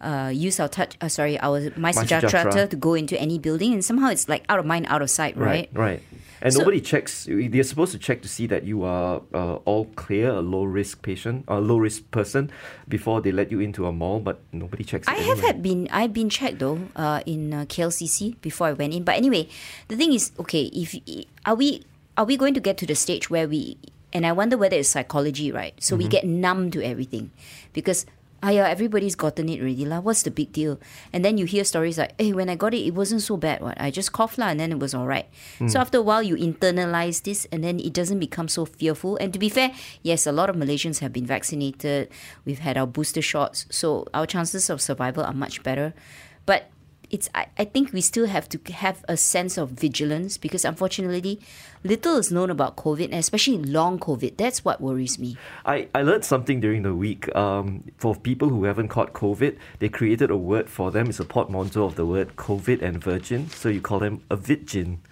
uh, 0.03 0.29
use 0.29 0.59
our 0.61 0.69
touch. 0.69 0.97
Uh, 1.01 1.09
sorry, 1.09 1.39
our 1.41 1.61
MySejahtera. 1.61 2.31
Jatra 2.31 2.69
to 2.71 2.77
go 2.77 2.95
into 2.95 3.19
any 3.21 3.39
building, 3.39 3.73
and 3.73 3.85
somehow 3.85 4.09
it's 4.09 4.29
like 4.29 4.45
out 4.49 4.59
of 4.59 4.67
mind, 4.67 4.87
out 4.89 5.03
of 5.03 5.11
sight, 5.11 5.37
right? 5.37 5.71
right, 5.73 6.01
right. 6.01 6.03
And 6.43 6.53
So- 6.53 6.59
nobody 6.59 6.81
checks. 6.81 7.29
They're 7.31 7.63
supposed 7.63 7.93
to 7.93 7.99
check 8.03 8.21
to 8.23 8.29
see 8.29 8.49
that 8.49 8.65
you 8.65 8.83
are 8.83 9.23
uh, 9.33 9.63
all 9.63 9.85
clear, 9.95 10.31
a 10.31 10.41
low 10.43 10.65
risk 10.65 11.01
patient, 11.03 11.45
a 11.47 11.61
low 11.61 11.79
risk 11.79 12.11
person, 12.11 12.51
before 12.89 13.21
they 13.23 13.31
let 13.31 13.53
you 13.53 13.61
into 13.61 13.87
a 13.87 13.93
mall. 13.93 14.19
But 14.19 14.41
nobody 14.51 14.83
checks. 14.83 15.07
I 15.07 15.19
it 15.19 15.27
have 15.27 15.41
had 15.41 15.63
been 15.63 15.87
I've 15.93 16.13
been 16.13 16.29
checked 16.29 16.59
though 16.59 16.81
uh, 16.97 17.23
in 17.27 17.55
uh, 17.55 17.65
KLCC 17.67 18.41
before 18.43 18.67
I 18.67 18.73
went 18.73 18.93
in. 18.93 19.05
But 19.05 19.17
anyway, 19.17 19.49
the 19.87 19.97
thing 19.97 20.13
is, 20.13 20.33
okay, 20.41 20.65
if 20.75 20.99
are 21.47 21.55
we 21.55 21.85
are 22.19 22.25
we 22.27 22.37
going 22.37 22.55
to 22.55 22.61
get 22.61 22.77
to 22.79 22.87
the 22.87 22.97
stage 22.97 23.31
where 23.31 23.47
we 23.47 23.79
and 24.13 24.27
I 24.27 24.33
wonder 24.33 24.59
whether 24.59 24.77
it's 24.77 24.89
psychology, 24.91 25.53
right? 25.53 25.79
So 25.79 25.95
we 25.95 26.09
get 26.09 26.27
numb 26.27 26.71
to 26.73 26.83
everything 26.83 27.31
because. 27.73 28.05
Ah, 28.43 28.51
yeah, 28.51 28.67
everybody's 28.67 29.15
gotten 29.15 29.47
it 29.49 29.63
already 29.63 29.87
lah. 29.87 30.03
What's 30.03 30.27
the 30.27 30.35
big 30.35 30.51
deal? 30.51 30.83
And 31.15 31.23
then 31.23 31.39
you 31.39 31.47
hear 31.47 31.63
stories 31.63 31.95
like, 31.95 32.19
"Hey, 32.19 32.35
when 32.35 32.51
I 32.51 32.59
got 32.59 32.75
it, 32.75 32.83
it 32.83 32.91
wasn't 32.91 33.23
so 33.23 33.39
bad. 33.39 33.63
What 33.63 33.79
I 33.79 33.95
just 33.95 34.11
coughed 34.11 34.35
lah, 34.35 34.51
and 34.51 34.59
then 34.59 34.75
it 34.75 34.83
was 34.83 34.99
all 34.99 35.07
right." 35.07 35.31
So 35.71 35.79
after 35.79 36.03
a 36.03 36.03
while, 36.03 36.27
you 36.27 36.35
internalize 36.35 37.23
this, 37.23 37.47
and 37.55 37.63
then 37.63 37.79
it 37.79 37.95
doesn't 37.95 38.19
become 38.19 38.51
so 38.51 38.67
fearful. 38.67 39.15
And 39.23 39.31
to 39.31 39.39
be 39.39 39.47
fair, 39.47 39.71
yes, 40.03 40.27
a 40.27 40.35
lot 40.35 40.51
of 40.51 40.59
Malaysians 40.59 40.99
have 40.99 41.15
been 41.15 41.23
vaccinated. 41.23 42.11
We've 42.43 42.59
had 42.59 42.75
our 42.75 42.91
booster 42.91 43.23
shots, 43.23 43.71
so 43.71 44.11
our 44.11 44.27
chances 44.27 44.67
of 44.67 44.83
survival 44.83 45.23
are 45.23 45.33
much 45.33 45.63
better. 45.63 45.95
But 46.43 46.72
it's 47.13 47.29
I, 47.35 47.47
I 47.59 47.65
think 47.67 47.93
we 47.93 48.01
still 48.01 48.27
have 48.27 48.49
to 48.49 48.73
have 48.73 49.05
a 49.07 49.17
sense 49.17 49.59
of 49.59 49.71
vigilance 49.71 50.39
because 50.39 50.65
unfortunately, 50.65 51.39
little 51.85 52.17
is 52.17 52.33
known 52.33 52.49
about 52.51 52.77
COVID, 52.77 53.13
especially 53.13 53.59
long 53.59 53.99
COVID. 53.99 54.39
That's 54.39 54.65
what 54.65 54.81
worries 54.81 55.19
me. 55.19 55.37
I, 55.67 55.89
I 55.95 56.03
learned 56.03 56.25
something 56.25 56.61
during 56.61 56.83
the 56.83 56.95
week. 56.95 57.35
Um, 57.37 57.85
for 57.99 58.17
people 58.17 58.49
who 58.49 58.65
haven't 58.65 58.89
caught 58.89 59.13
COVID, 59.13 59.59
they 59.79 59.91
created 59.91 60.31
a 60.31 60.37
word 60.37 60.71
for 60.71 60.91
them. 60.91 61.11
It's 61.11 61.21
a 61.21 61.25
portmanteau 61.25 61.85
of 61.85 61.97
the 61.97 62.07
word 62.07 62.37
COVID 62.37 62.81
and 62.81 63.03
virgin. 63.03 63.51
So 63.51 63.69
you 63.69 63.83
call 63.83 63.99
them 63.99 64.23
a 64.31 64.37
virgin. 64.37 65.03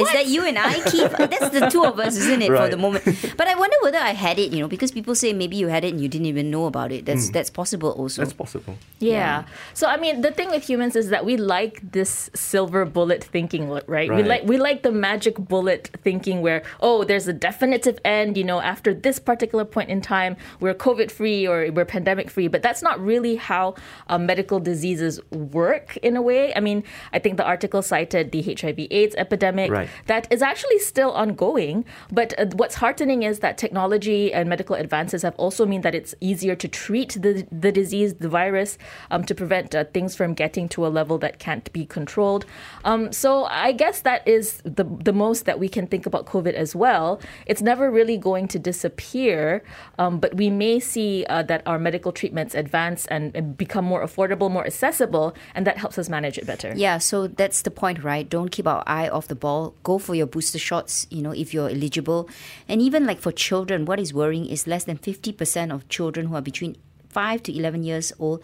Is 0.00 0.12
that 0.12 0.26
you 0.26 0.44
and 0.46 0.58
I, 0.58 0.74
Keith? 0.90 1.12
That's 1.18 1.50
the 1.50 1.68
two 1.70 1.84
of 1.84 1.98
us, 1.98 2.16
isn't 2.16 2.42
it, 2.42 2.48
for 2.48 2.68
the 2.68 2.76
moment? 2.76 3.04
But 3.36 3.46
I 3.48 3.54
wonder 3.54 3.76
whether 3.82 3.98
I 3.98 4.10
had 4.10 4.38
it, 4.38 4.52
you 4.52 4.60
know, 4.60 4.68
because 4.68 4.92
people 4.92 5.14
say 5.14 5.32
maybe 5.32 5.56
you 5.56 5.68
had 5.68 5.84
it 5.84 5.92
and 5.92 6.00
you 6.00 6.08
didn't 6.08 6.26
even 6.26 6.50
know 6.50 6.66
about 6.66 6.92
it. 6.92 7.06
That's 7.06 7.30
that's 7.30 7.50
possible 7.50 7.90
also. 7.90 8.22
That's 8.22 8.32
possible. 8.32 8.76
Yeah. 8.98 9.44
So 9.74 9.86
I 9.86 9.96
mean, 9.96 10.20
the 10.22 10.30
thing 10.32 10.50
with 10.50 10.64
humans 10.68 10.96
is 10.96 11.10
that 11.10 11.24
we 11.24 11.36
like 11.36 11.80
this 11.92 12.30
silver 12.34 12.84
bullet 12.84 13.24
thinking, 13.24 13.68
right? 13.86 14.10
We 14.10 14.22
like 14.22 14.44
we 14.44 14.56
like 14.58 14.82
the 14.82 14.92
magic 14.92 15.36
bullet 15.36 15.90
thinking, 16.02 16.42
where 16.42 16.62
oh, 16.80 17.04
there's 17.04 17.28
a 17.28 17.32
definitive 17.32 17.98
end. 18.04 18.36
You 18.36 18.44
know, 18.44 18.60
after 18.60 18.94
this 18.94 19.18
particular 19.18 19.64
point 19.64 19.90
in 19.90 20.00
time, 20.00 20.36
we're 20.60 20.74
COVID 20.74 21.10
free 21.10 21.46
or 21.46 21.70
we're 21.72 21.84
pandemic 21.84 22.30
free. 22.30 22.48
But 22.48 22.62
that's 22.62 22.82
not 22.82 23.00
really 23.00 23.36
how 23.36 23.74
uh, 24.08 24.18
medical 24.18 24.60
diseases 24.60 25.20
work 25.30 25.96
in 25.98 26.16
a 26.16 26.22
way. 26.22 26.54
I 26.54 26.60
mean, 26.60 26.84
I 27.12 27.18
think 27.18 27.36
the 27.36 27.44
article 27.44 27.82
cited 27.82 28.32
the 28.32 28.42
HIV/AIDS 28.42 29.14
epidemic 29.16 29.70
Right. 29.70 29.88
That 30.06 30.26
is 30.30 30.42
actually 30.42 30.78
still 30.78 31.12
ongoing. 31.12 31.84
But 32.10 32.38
uh, 32.38 32.46
what's 32.54 32.76
heartening 32.76 33.22
is 33.22 33.40
that 33.40 33.58
technology 33.58 34.32
and 34.32 34.48
medical 34.48 34.76
advances 34.76 35.22
have 35.22 35.34
also 35.36 35.66
mean 35.66 35.82
that 35.82 35.94
it's 35.94 36.14
easier 36.20 36.54
to 36.56 36.68
treat 36.68 37.16
the 37.20 37.46
the 37.50 37.72
disease, 37.72 38.14
the 38.14 38.28
virus, 38.28 38.78
um, 39.10 39.24
to 39.24 39.34
prevent 39.34 39.74
uh, 39.74 39.84
things 39.84 40.14
from 40.14 40.34
getting 40.34 40.68
to 40.70 40.86
a 40.86 40.88
level 40.88 41.18
that 41.18 41.38
can't 41.38 41.72
be 41.72 41.84
controlled. 41.86 42.46
Um, 42.84 43.12
so 43.12 43.44
I 43.44 43.72
guess 43.72 44.02
that 44.02 44.26
is 44.26 44.62
the 44.64 44.84
the 44.84 45.12
most 45.12 45.44
that 45.44 45.58
we 45.58 45.68
can 45.68 45.86
think 45.86 46.06
about 46.06 46.26
COVID 46.26 46.54
as 46.54 46.74
well. 46.74 47.20
It's 47.46 47.62
never 47.62 47.90
really 47.90 48.16
going 48.16 48.48
to 48.48 48.58
disappear, 48.58 49.62
um, 49.98 50.18
but 50.18 50.34
we 50.34 50.50
may 50.50 50.80
see 50.80 51.24
uh, 51.28 51.42
that 51.44 51.62
our 51.66 51.78
medical 51.78 52.12
treatments 52.12 52.54
advance 52.54 53.06
and, 53.06 53.34
and 53.34 53.56
become 53.56 53.84
more 53.84 54.02
affordable, 54.04 54.50
more 54.50 54.66
accessible, 54.66 55.34
and 55.54 55.66
that 55.66 55.78
helps 55.78 55.98
us 55.98 56.08
manage 56.08 56.38
it 56.38 56.46
better. 56.46 56.72
Yeah, 56.76 56.98
so 56.98 57.26
that's 57.26 57.62
the 57.62 57.70
point, 57.70 58.02
right? 58.02 58.28
Don't 58.28 58.50
keep 58.50 58.66
our 58.66 58.82
eye 58.86 59.08
off 59.08 59.28
the 59.28 59.34
ball. 59.34 59.69
Go 59.82 59.98
for 59.98 60.14
your 60.14 60.26
booster 60.26 60.58
shots, 60.58 61.06
you 61.10 61.22
know, 61.22 61.32
if 61.32 61.52
you're 61.54 61.68
eligible. 61.68 62.28
And 62.68 62.80
even 62.80 63.06
like 63.06 63.20
for 63.20 63.32
children, 63.32 63.84
what 63.84 64.00
is 64.00 64.14
worrying 64.14 64.46
is 64.46 64.66
less 64.66 64.84
than 64.84 64.98
50% 64.98 65.72
of 65.72 65.88
children 65.88 66.26
who 66.26 66.34
are 66.36 66.42
between 66.42 66.76
5 67.08 67.42
to 67.44 67.56
11 67.56 67.82
years 67.82 68.12
old, 68.18 68.42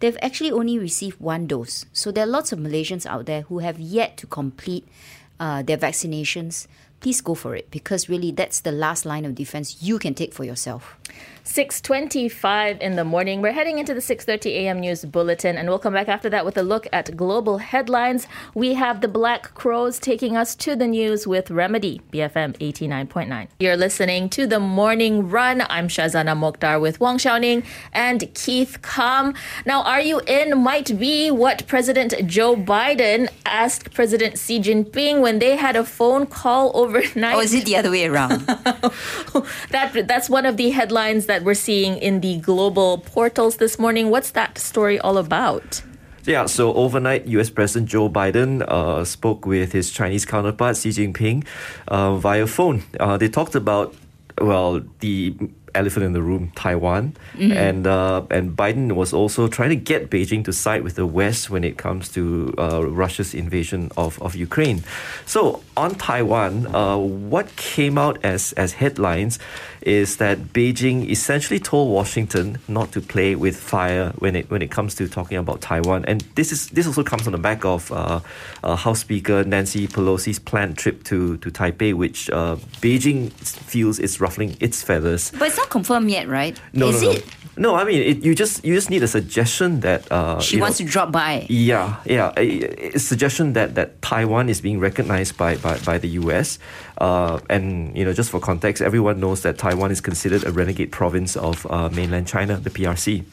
they've 0.00 0.18
actually 0.22 0.50
only 0.50 0.78
received 0.78 1.20
one 1.20 1.46
dose. 1.46 1.86
So 1.92 2.10
there 2.10 2.24
are 2.24 2.28
lots 2.28 2.52
of 2.52 2.58
Malaysians 2.58 3.06
out 3.06 3.26
there 3.26 3.42
who 3.42 3.60
have 3.60 3.78
yet 3.78 4.16
to 4.18 4.26
complete 4.26 4.86
uh, 5.40 5.62
their 5.62 5.78
vaccinations. 5.78 6.66
Please 7.00 7.20
go 7.20 7.34
for 7.34 7.54
it 7.54 7.70
because 7.70 8.08
really 8.08 8.32
that's 8.32 8.60
the 8.60 8.72
last 8.72 9.06
line 9.06 9.24
of 9.24 9.34
defense 9.34 9.80
you 9.80 9.98
can 9.98 10.14
take 10.14 10.34
for 10.34 10.44
yourself. 10.44 10.97
6:25 11.48 12.78
in 12.80 12.96
the 12.96 13.04
morning. 13.04 13.40
We're 13.40 13.52
heading 13.52 13.78
into 13.78 13.94
the 13.94 14.02
6:30 14.02 14.50
a.m. 14.50 14.80
news 14.80 15.06
bulletin 15.06 15.56
and 15.56 15.66
we'll 15.66 15.78
come 15.78 15.94
back 15.94 16.08
after 16.08 16.28
that 16.28 16.44
with 16.44 16.58
a 16.58 16.62
look 16.62 16.86
at 16.92 17.16
global 17.16 17.56
headlines. 17.56 18.26
We 18.54 18.74
have 18.74 19.00
the 19.00 19.08
Black 19.08 19.54
Crowes 19.54 19.98
taking 19.98 20.36
us 20.36 20.54
to 20.56 20.76
the 20.76 20.86
news 20.86 21.26
with 21.26 21.50
Remedy, 21.50 22.02
BFM 22.12 22.52
89.9. 22.58 23.48
You're 23.60 23.78
listening 23.78 24.28
to 24.30 24.46
the 24.46 24.60
Morning 24.60 25.30
Run. 25.30 25.62
I'm 25.70 25.88
Shazana 25.88 26.36
Mokhtar 26.36 26.78
with 26.78 27.00
Wong 27.00 27.16
Shao 27.16 27.38
Ning 27.38 27.62
and 27.94 28.28
Keith 28.34 28.82
Kam. 28.82 29.32
Now, 29.64 29.82
are 29.84 30.02
you 30.02 30.20
in 30.26 30.58
might 30.58 30.98
be 30.98 31.30
what 31.30 31.66
President 31.66 32.12
Joe 32.26 32.56
Biden 32.56 33.26
asked 33.46 33.94
President 33.94 34.38
Xi 34.38 34.60
Jinping 34.60 35.22
when 35.22 35.38
they 35.38 35.56
had 35.56 35.76
a 35.76 35.84
phone 35.84 36.26
call 36.26 36.70
overnight? 36.74 37.28
Or 37.38 37.40
oh, 37.40 37.40
is 37.40 37.54
it 37.54 37.64
the 37.66 37.76
other 37.76 37.90
way 37.90 38.06
around? 38.06 38.46
that 39.70 40.04
that's 40.06 40.28
one 40.28 40.44
of 40.44 40.56
the 40.56 40.70
headlines 40.70 40.97
that 40.98 41.44
we're 41.44 41.54
seeing 41.54 41.96
in 41.98 42.20
the 42.22 42.38
global 42.38 42.98
portals 42.98 43.58
this 43.58 43.78
morning. 43.78 44.10
What's 44.10 44.32
that 44.32 44.58
story 44.58 44.98
all 44.98 45.16
about? 45.16 45.80
Yeah, 46.24 46.46
so 46.46 46.74
overnight, 46.74 47.24
US 47.28 47.50
President 47.50 47.88
Joe 47.88 48.10
Biden 48.10 48.62
uh, 48.66 49.04
spoke 49.04 49.46
with 49.46 49.70
his 49.72 49.92
Chinese 49.92 50.24
counterpart 50.24 50.76
Xi 50.76 50.90
Jinping 50.90 51.46
uh, 51.86 52.16
via 52.16 52.48
phone. 52.48 52.82
Uh, 52.98 53.16
they 53.16 53.28
talked 53.28 53.54
about, 53.54 53.94
well, 54.40 54.82
the 54.98 55.36
elephant 55.74 56.04
in 56.04 56.12
the 56.12 56.22
room, 56.22 56.50
Taiwan, 56.54 57.14
and 57.38 57.86
uh, 57.86 58.26
and 58.30 58.56
Biden 58.56 58.92
was 58.92 59.12
also 59.12 59.48
trying 59.48 59.70
to 59.70 59.76
get 59.76 60.10
Beijing 60.10 60.44
to 60.44 60.52
side 60.52 60.82
with 60.82 60.96
the 60.96 61.06
West 61.06 61.50
when 61.50 61.64
it 61.64 61.78
comes 61.78 62.08
to 62.10 62.54
uh, 62.58 62.86
Russia's 62.86 63.34
invasion 63.34 63.90
of, 63.96 64.20
of 64.20 64.34
Ukraine. 64.34 64.82
So 65.26 65.62
on 65.76 65.94
Taiwan, 65.94 66.74
uh, 66.74 66.96
what 66.98 67.54
came 67.56 67.96
out 67.98 68.18
as 68.24 68.52
as 68.54 68.72
headlines 68.72 69.38
is 69.82 70.16
that 70.16 70.38
Beijing 70.52 71.08
essentially 71.08 71.58
told 71.60 71.92
Washington 71.92 72.58
not 72.68 72.92
to 72.92 73.00
play 73.00 73.34
with 73.34 73.56
fire 73.56 74.12
when 74.18 74.36
it 74.36 74.50
when 74.50 74.62
it 74.62 74.70
comes 74.70 74.94
to 74.96 75.08
talking 75.08 75.36
about 75.38 75.60
Taiwan, 75.60 76.04
and 76.06 76.22
this 76.34 76.52
is 76.52 76.68
this 76.68 76.86
also 76.86 77.02
comes 77.02 77.26
on 77.26 77.32
the 77.32 77.38
back 77.38 77.64
of 77.64 77.90
uh, 77.92 78.20
uh, 78.64 78.76
House 78.76 79.00
Speaker 79.00 79.44
Nancy 79.44 79.86
Pelosi's 79.86 80.38
planned 80.38 80.76
trip 80.78 81.04
to 81.04 81.36
to 81.38 81.50
Taipei, 81.50 81.94
which 81.94 82.28
uh, 82.30 82.56
Beijing 82.80 83.30
feels 83.32 83.98
is 83.98 84.20
ruffling 84.20 84.56
its 84.60 84.82
feathers. 84.82 85.30
But 85.38 85.48
it's 85.48 85.56
not 85.56 85.70
confirmed 85.70 86.10
yet, 86.10 86.28
right? 86.28 86.60
No, 86.72 86.88
Is 86.88 87.02
no, 87.02 87.10
it? 87.10 87.24
no. 87.26 87.32
No, 87.58 87.74
I 87.74 87.82
mean, 87.82 88.00
it, 88.00 88.24
you 88.24 88.36
just 88.36 88.64
you 88.64 88.72
just 88.74 88.88
need 88.88 89.02
a 89.02 89.08
suggestion 89.08 89.80
that 89.80 90.06
uh, 90.12 90.38
She 90.40 90.60
wants 90.60 90.78
know, 90.78 90.86
to 90.86 90.92
drop 90.92 91.10
by. 91.10 91.44
yeah, 91.50 91.96
yeah. 92.04 92.32
A, 92.36 92.94
a 92.94 92.98
suggestion 92.98 93.54
that, 93.54 93.74
that 93.74 94.00
Taiwan 94.00 94.48
is 94.48 94.60
being 94.60 94.78
recognized 94.78 95.36
by, 95.36 95.56
by, 95.56 95.76
by 95.78 95.98
the 95.98 96.08
US. 96.22 96.60
Uh, 96.98 97.38
and, 97.48 97.96
you 97.96 98.04
know, 98.04 98.12
just 98.12 98.30
for 98.30 98.40
context, 98.40 98.82
everyone 98.82 99.20
knows 99.20 99.42
that 99.42 99.56
Taiwan 99.56 99.90
is 99.90 100.00
considered 100.00 100.44
a 100.44 100.50
renegade 100.50 100.90
province 100.90 101.36
of 101.36 101.66
uh, 101.70 101.88
mainland 101.90 102.26
China, 102.26 102.56
the 102.56 102.70
PRC. 102.70 103.24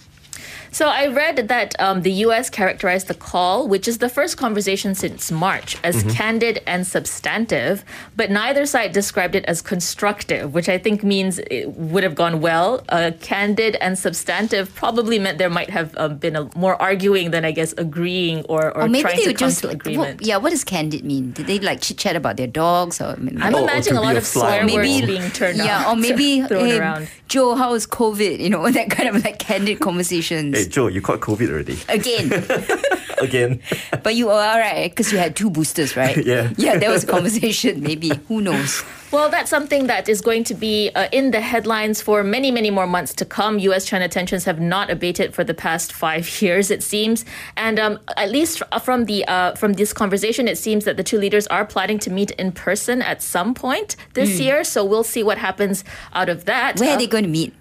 So 0.72 0.88
I 0.90 1.08
read 1.08 1.48
that 1.48 1.74
um, 1.80 2.02
the 2.02 2.12
U.S. 2.28 2.50
characterized 2.50 3.08
the 3.08 3.14
call, 3.14 3.68
which 3.68 3.88
is 3.88 4.00
the 4.00 4.10
first 4.10 4.38
conversation 4.38 4.94
since 4.96 5.32
March, 5.32 5.78
as 5.84 5.96
Mm-hmm. 5.96 6.10
candid 6.10 6.60
and 6.68 6.86
substantive, 6.86 7.84
but 8.16 8.30
neither 8.30 8.66
side 8.66 8.92
described 8.92 9.36
it 9.36 9.46
as 9.46 9.62
constructive, 9.62 10.54
which 10.54 10.68
I 10.68 10.78
think 10.78 11.04
means 11.04 11.40
it 11.40 11.68
would 11.78 12.04
have 12.04 12.16
gone 12.16 12.42
well. 12.42 12.84
Uh, 12.90 13.12
candid 13.22 13.76
and 13.78 13.98
substantive 13.98 14.76
probably 14.76 15.18
meant 15.20 15.38
there 15.38 15.50
might 15.50 15.70
have 15.70 15.96
um, 15.98 16.18
been 16.18 16.36
a, 16.36 16.50
more 16.58 16.80
arguing 16.82 17.32
than 17.32 17.46
I 17.46 17.52
guess 17.52 17.74
agreeing 17.78 18.44
or, 18.46 18.68
or, 18.76 18.82
Or 18.84 18.88
maybe 18.90 19.04
trying 19.04 19.16
they 19.18 19.24
to 19.24 19.30
would 19.30 19.38
come 19.38 19.50
just 19.50 19.62
to 19.62 19.68
like, 19.68 19.78
agreement. 19.78 20.20
what, 20.20 20.28
yeah. 20.28 20.38
What 20.38 20.50
does 20.50 20.64
candid 20.66 21.06
mean? 21.06 21.32
Did 21.32 21.48
they 21.48 21.60
like 21.60 21.80
chit 21.82 21.98
chat 21.98 22.16
about 22.18 22.36
their 22.38 22.48
dogs 22.48 23.00
or? 23.00 23.06
I 23.06 23.16
mean, 23.16 23.42
I'm 23.42 23.56
Or- 23.56 23.60
or 23.60 23.64
imagining 23.64 23.96
to 23.96 24.02
a 24.02 24.04
lot 24.04 24.16
a 24.16 24.18
of 24.18 24.28
fly 24.28 24.42
swear 24.60 24.62
on 24.62 24.66
words 24.74 24.90
wall. 24.90 25.08
being 25.08 25.32
turned 25.32 25.58
yeah, 25.58 25.80
out, 25.88 25.94
or 25.94 25.96
maybe 26.08 26.42
thrown 26.42 26.66
hey, 26.66 26.78
around. 26.80 27.08
Joe, 27.30 27.56
how 27.56 27.74
is 27.74 27.88
COVID? 27.88 28.40
You 28.40 28.50
know 28.50 28.70
that 28.78 28.90
kind 28.92 29.08
of 29.10 29.24
like 29.24 29.40
candid 29.40 29.80
conversations. 30.30 30.58
Hey, 30.58 30.68
Joe, 30.70 30.88
you 30.88 31.02
caught 31.02 31.20
COVID 31.20 31.50
already. 31.50 31.78
Again, 31.90 32.32
Again. 33.22 33.60
but 34.04 34.16
you 34.16 34.30
are 34.30 34.50
all 34.50 34.60
right 34.60 34.90
because 34.92 35.12
you 35.12 35.18
had 35.18 35.36
two 35.36 35.50
boosters, 35.50 35.96
right? 35.96 36.16
Yeah. 36.26 36.52
yeah. 36.58 36.78
There 36.78 36.90
was 36.90 37.04
a 37.04 37.08
conversation. 37.08 37.82
Maybe 37.82 38.12
who 38.28 38.42
knows? 38.42 38.84
Well, 39.12 39.30
that's 39.30 39.50
something 39.50 39.88
that 39.88 40.10
is 40.10 40.20
going 40.22 40.44
to 40.46 40.54
be 40.56 40.90
uh, 40.96 41.08
in 41.12 41.32
the 41.32 41.40
headlines 41.40 42.02
for 42.02 42.24
many, 42.24 42.52
many 42.52 42.72
more 42.72 42.88
months 42.88 43.14
to 43.16 43.26
come. 43.26 43.60
U.S. 43.60 43.86
China 43.86 44.10
tensions 44.10 44.44
have 44.46 44.60
not 44.60 44.90
abated 44.90 45.34
for 45.34 45.44
the 45.44 45.54
past 45.54 45.94
five 45.94 46.42
years, 46.42 46.72
it 46.72 46.82
seems. 46.84 47.24
And 47.56 47.80
um, 47.80 48.00
at 48.18 48.32
least 48.32 48.62
from 48.82 49.06
the 49.06 49.26
uh, 49.28 49.54
from 49.56 49.74
this 49.74 49.94
conversation, 49.94 50.48
it 50.48 50.58
seems 50.58 50.86
that 50.86 50.98
the 50.98 51.04
two 51.04 51.18
leaders 51.20 51.48
are 51.48 51.66
planning 51.66 52.00
to 52.00 52.10
meet 52.10 52.32
in 52.32 52.52
person 52.52 53.02
at 53.02 53.22
some 53.22 53.54
point 53.54 53.96
this 54.14 54.40
year. 54.40 54.64
So 54.64 54.84
we'll 54.84 55.04
see 55.04 55.24
what 55.24 55.38
happens 55.38 55.84
out 56.14 56.30
of 56.30 56.46
that. 56.46 56.80
Where 56.80 56.90
Uh, 56.90 56.96
are 56.96 56.98
they 56.98 57.08
going 57.08 57.24
to 57.26 57.30
meet? 57.30 57.54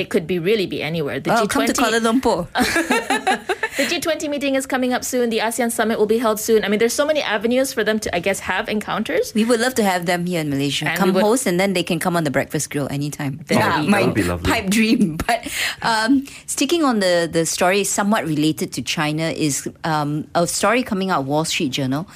It 0.00 0.10
could 0.10 0.26
be 0.26 0.38
really 0.38 0.66
be 0.66 0.82
anywhere. 0.82 1.20
The 1.20 1.34
Oh, 1.38 1.46
come 1.46 1.66
to 1.66 1.72
Kuala 1.72 2.00
Lumpur. 2.00 2.46
the 3.76 3.84
G20 3.84 4.28
meeting 4.30 4.54
is 4.54 4.66
coming 4.66 4.92
up 4.92 5.04
soon. 5.04 5.30
The 5.30 5.38
ASEAN 5.38 5.70
summit 5.70 5.98
will 5.98 6.06
be 6.06 6.18
held 6.18 6.40
soon. 6.40 6.64
I 6.64 6.68
mean, 6.68 6.78
there's 6.78 6.92
so 6.94 7.06
many 7.06 7.20
avenues 7.22 7.72
for 7.72 7.84
them 7.84 7.98
to, 8.00 8.14
I 8.14 8.20
guess, 8.20 8.40
have 8.40 8.68
encounters. 8.68 9.32
We 9.34 9.44
would 9.44 9.60
love 9.60 9.74
to 9.74 9.84
have 9.84 10.06
them 10.06 10.26
here 10.26 10.40
in 10.40 10.50
Malaysia. 10.50 10.88
And 10.88 10.98
come 10.98 11.12
would- 11.14 11.22
host, 11.22 11.46
and 11.46 11.58
then 11.58 11.72
they 11.72 11.82
can 11.82 11.98
come 11.98 12.16
on 12.16 12.24
the 12.24 12.30
breakfast 12.30 12.70
grill 12.70 12.88
anytime. 12.90 13.40
There 13.46 13.58
yeah, 13.58 13.80
we 13.80 13.88
my 13.88 13.98
That 14.00 14.06
would 14.06 14.14
be 14.14 14.22
lovely. 14.24 14.50
pipe 14.50 14.70
dream. 14.70 15.16
But 15.28 15.46
um, 15.82 16.24
sticking 16.46 16.82
on 16.84 17.00
the 17.00 17.28
the 17.30 17.44
story, 17.44 17.84
somewhat 17.84 18.24
related 18.24 18.72
to 18.74 18.82
China, 18.82 19.28
is 19.30 19.68
um, 19.84 20.26
a 20.34 20.46
story 20.46 20.82
coming 20.82 21.10
out 21.10 21.20
of 21.20 21.26
Wall 21.26 21.44
Street 21.44 21.70
Journal, 21.70 22.08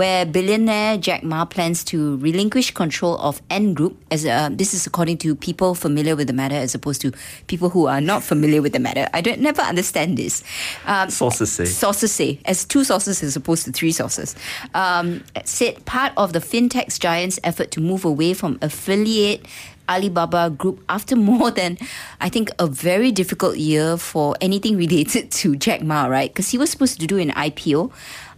where 0.00 0.24
billionaire 0.24 0.96
Jack 0.96 1.22
Ma 1.22 1.44
plans 1.44 1.84
to 1.84 2.16
relinquish 2.16 2.70
control 2.70 3.18
of 3.18 3.42
Ant 3.50 3.74
Group. 3.74 3.98
As 4.10 4.24
uh, 4.24 4.48
this 4.50 4.72
is 4.72 4.86
according 4.86 5.18
to 5.18 5.34
people 5.36 5.74
familiar 5.74 6.16
with 6.16 6.26
the 6.26 6.32
matter, 6.32 6.54
as 6.54 6.74
opposed 6.74 7.02
to 7.02 7.12
people 7.48 7.68
who 7.68 7.86
are 7.86 8.00
not 8.00 8.22
familiar 8.22 8.62
with 8.62 8.72
the 8.72 8.78
matter. 8.78 9.10
I 9.12 9.20
don't 9.20 9.42
never 9.42 9.60
understand 9.60 10.16
this. 10.16 10.42
Um, 10.86 11.10
Sources 11.10 11.52
say. 11.52 11.66
sources 11.66 12.12
say, 12.12 12.40
as 12.46 12.64
two 12.64 12.82
sources 12.82 13.22
as 13.22 13.36
opposed 13.36 13.66
to 13.66 13.72
three 13.72 13.92
sources, 13.92 14.34
um, 14.72 15.22
said 15.44 15.84
part 15.84 16.14
of 16.16 16.32
the 16.32 16.38
fintech 16.38 16.98
giant's 16.98 17.38
effort 17.44 17.70
to 17.72 17.80
move 17.82 18.06
away 18.06 18.32
from 18.32 18.58
affiliate 18.62 19.44
Alibaba 19.90 20.50
Group 20.50 20.82
after 20.88 21.16
more 21.16 21.50
than, 21.50 21.76
I 22.20 22.28
think, 22.28 22.50
a 22.58 22.66
very 22.66 23.10
difficult 23.10 23.56
year 23.56 23.96
for 23.96 24.36
anything 24.40 24.76
related 24.76 25.30
to 25.42 25.56
Jack 25.56 25.82
Ma, 25.82 26.06
right? 26.06 26.30
Because 26.32 26.48
he 26.48 26.56
was 26.58 26.70
supposed 26.70 27.00
to 27.00 27.06
do 27.06 27.18
an 27.18 27.30
IPO. 27.32 27.92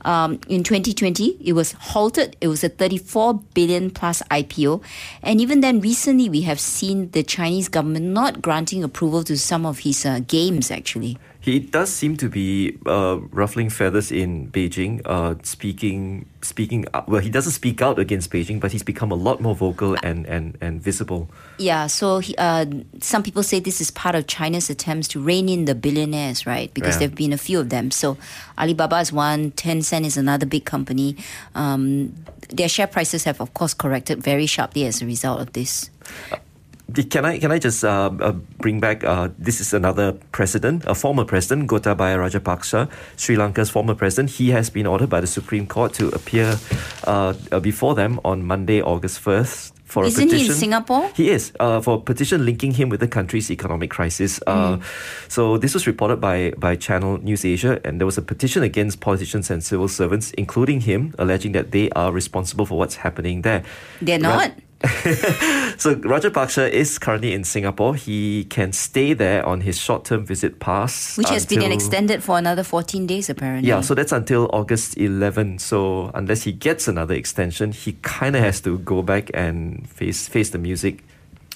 Um, 0.05 0.41
in 0.49 0.62
2020, 0.62 1.38
it 1.45 1.53
was 1.53 1.73
halted. 1.73 2.37
It 2.41 2.49
was 2.49 2.65
a 2.65 2.69
34 2.69 3.35
billion 3.55 3.91
plus 3.91 4.23
IPO. 4.31 4.83
And 5.23 5.41
even 5.41 5.61
then, 5.61 5.81
recently, 5.81 6.29
we 6.29 6.43
have 6.43 6.61
seen 6.61 7.11
the 7.11 7.23
Chinese 7.23 7.69
government 7.69 8.07
not 8.07 8.43
granting 8.43 8.83
approval 8.83 9.25
to 9.25 9.38
some 9.38 9.65
of 9.65 9.81
his 9.81 10.05
uh, 10.05 10.21
games, 10.27 10.71
actually. 10.71 11.19
He 11.42 11.59
does 11.59 11.92
seem 11.92 12.16
to 12.18 12.28
be 12.28 12.78
uh, 12.87 13.18
ruffling 13.33 13.68
feathers 13.68 14.12
in 14.12 14.46
Beijing, 14.52 15.02
uh, 15.05 15.35
speaking, 15.42 16.26
speaking. 16.40 16.87
Up, 16.94 17.09
well, 17.09 17.20
he 17.20 17.31
doesn't 17.31 17.50
speak 17.50 17.83
out 17.83 17.98
against 17.98 18.31
Beijing, 18.31 18.61
but 18.61 18.70
he's 18.70 18.85
become 18.85 19.11
a 19.11 19.16
lot 19.16 19.40
more 19.40 19.57
vocal 19.57 19.96
and, 20.05 20.24
and, 20.26 20.57
and 20.61 20.81
visible. 20.81 21.28
Yeah, 21.59 21.88
so 21.88 22.20
he, 22.20 22.37
uh, 22.38 22.66
some 23.00 23.24
people 23.24 23.42
say 23.42 23.59
this 23.59 23.81
is 23.81 23.90
part 23.90 24.14
of 24.14 24.28
China's 24.28 24.70
attempts 24.70 25.09
to 25.09 25.20
rein 25.20 25.48
in 25.48 25.64
the 25.64 25.74
billionaires, 25.74 26.46
right? 26.46 26.72
Because 26.72 26.94
Yeah. 26.94 26.98
there 27.00 27.09
have 27.09 27.16
been 27.16 27.33
a 27.33 27.38
few 27.38 27.59
of 27.59 27.70
them. 27.70 27.90
So 27.90 28.16
Alibaba 28.57 29.00
is 29.00 29.12
one, 29.12 29.50
Tencent 29.50 30.07
is 30.07 30.16
another 30.16 30.46
big 30.46 30.64
company. 30.64 31.16
Um, 31.57 32.14
their 32.50 32.68
share 32.68 32.87
prices 32.87 33.24
have, 33.24 33.40
of 33.40 33.52
course, 33.52 33.74
corrected 33.74 34.22
very 34.22 34.46
sharply 34.46 34.87
as 34.87 35.02
a 35.02 35.07
result 35.07 35.40
of 35.40 35.52
this. 35.55 35.90
Can 37.11 37.24
I 37.24 37.38
can 37.38 37.52
I 37.52 37.59
just 37.59 37.85
uh, 37.85 38.11
uh, 38.20 38.33
bring 38.59 38.81
back? 38.81 39.05
Uh, 39.05 39.28
this 39.38 39.61
is 39.61 39.72
another 39.72 40.12
president, 40.33 40.85
a 40.87 40.94
former 40.94 41.24
president, 41.24 41.68
Gotabaya 41.68 42.16
Rajapaksa, 42.18 42.88
Sri 43.16 43.37
Lanka's 43.37 43.70
former 43.70 43.94
president. 43.94 44.31
He 44.31 44.50
has 44.50 44.68
been 44.70 44.87
ordered 44.87 45.09
by 45.09 45.20
the 45.20 45.26
Supreme 45.26 45.66
Court 45.66 45.92
to 45.94 46.09
appear 46.09 46.59
uh, 47.07 47.35
uh, 47.50 47.61
before 47.61 47.94
them 47.94 48.20
on 48.24 48.44
Monday, 48.44 48.83
August 48.83 49.20
first. 49.20 49.74
For 49.85 50.07
Isn't 50.07 50.22
a 50.22 50.24
he 50.24 50.33
in 50.33 50.38
petition. 50.38 50.55
Singapore? 50.55 51.11
He 51.14 51.28
is 51.28 51.52
uh, 51.61 51.83
for 51.83 51.96
a 51.96 52.00
petition 52.00 52.46
linking 52.46 52.72
him 52.72 52.88
with 52.88 53.00
the 53.00 53.09
country's 53.09 53.50
economic 53.50 53.90
crisis. 53.90 54.40
Uh, 54.46 54.76
Hmm. 54.76 54.83
So 55.28 55.59
this 55.59 55.74
was 55.74 55.87
reported 55.87 56.16
by 56.16 56.52
by 56.57 56.76
Channel 56.76 57.18
News 57.22 57.44
Asia, 57.44 57.78
and 57.85 58.00
there 58.00 58.07
was 58.07 58.16
a 58.16 58.22
petition 58.22 58.62
against 58.62 59.00
politicians 59.00 59.50
and 59.50 59.62
civil 59.62 59.88
servants, 59.88 60.33
including 60.38 60.81
him, 60.88 61.12
alleging 61.18 61.52
that 61.52 61.72
they 61.72 61.90
are 61.92 62.11
responsible 62.11 62.64
for 62.64 62.78
what's 62.78 62.96
happening 63.05 63.42
there. 63.42 63.62
They're 64.00 64.18
Ra- 64.18 64.57
not? 65.85 66.05
Roger 66.05 66.31
Rajapaksa 66.31 66.71
is 66.71 66.99
currently 66.99 67.33
in 67.33 67.45
Singapore. 67.45 67.95
He 67.95 68.45
can 68.45 68.73
stay 68.73 69.14
there 69.14 69.45
on 69.45 69.61
his 69.61 69.79
short-term 69.79 70.25
visit 70.25 70.59
pass, 70.61 71.16
Which 71.16 71.29
has 71.29 71.47
been 71.47 71.62
extended 71.73 72.23
for 72.23 72.38
another 72.38 72.62
14 72.62 73.07
days, 73.07 73.31
apparently. 73.31 73.68
Yeah, 73.68 73.81
so 73.81 73.95
that's 73.95 74.12
until 74.12 74.49
August 74.53 74.97
11. 74.97 75.59
So 75.59 76.11
unless 76.14 76.42
he 76.42 76.53
gets 76.53 76.88
another 76.88 77.14
extension, 77.14 77.73
he 77.73 77.92
kind 78.03 78.37
of 78.37 78.42
has 78.42 78.61
to 78.62 78.79
go 78.79 79.03
back 79.03 79.31
and 79.35 79.88
face 79.88 80.29
face 80.29 80.51
the 80.51 80.59
music. 80.59 81.05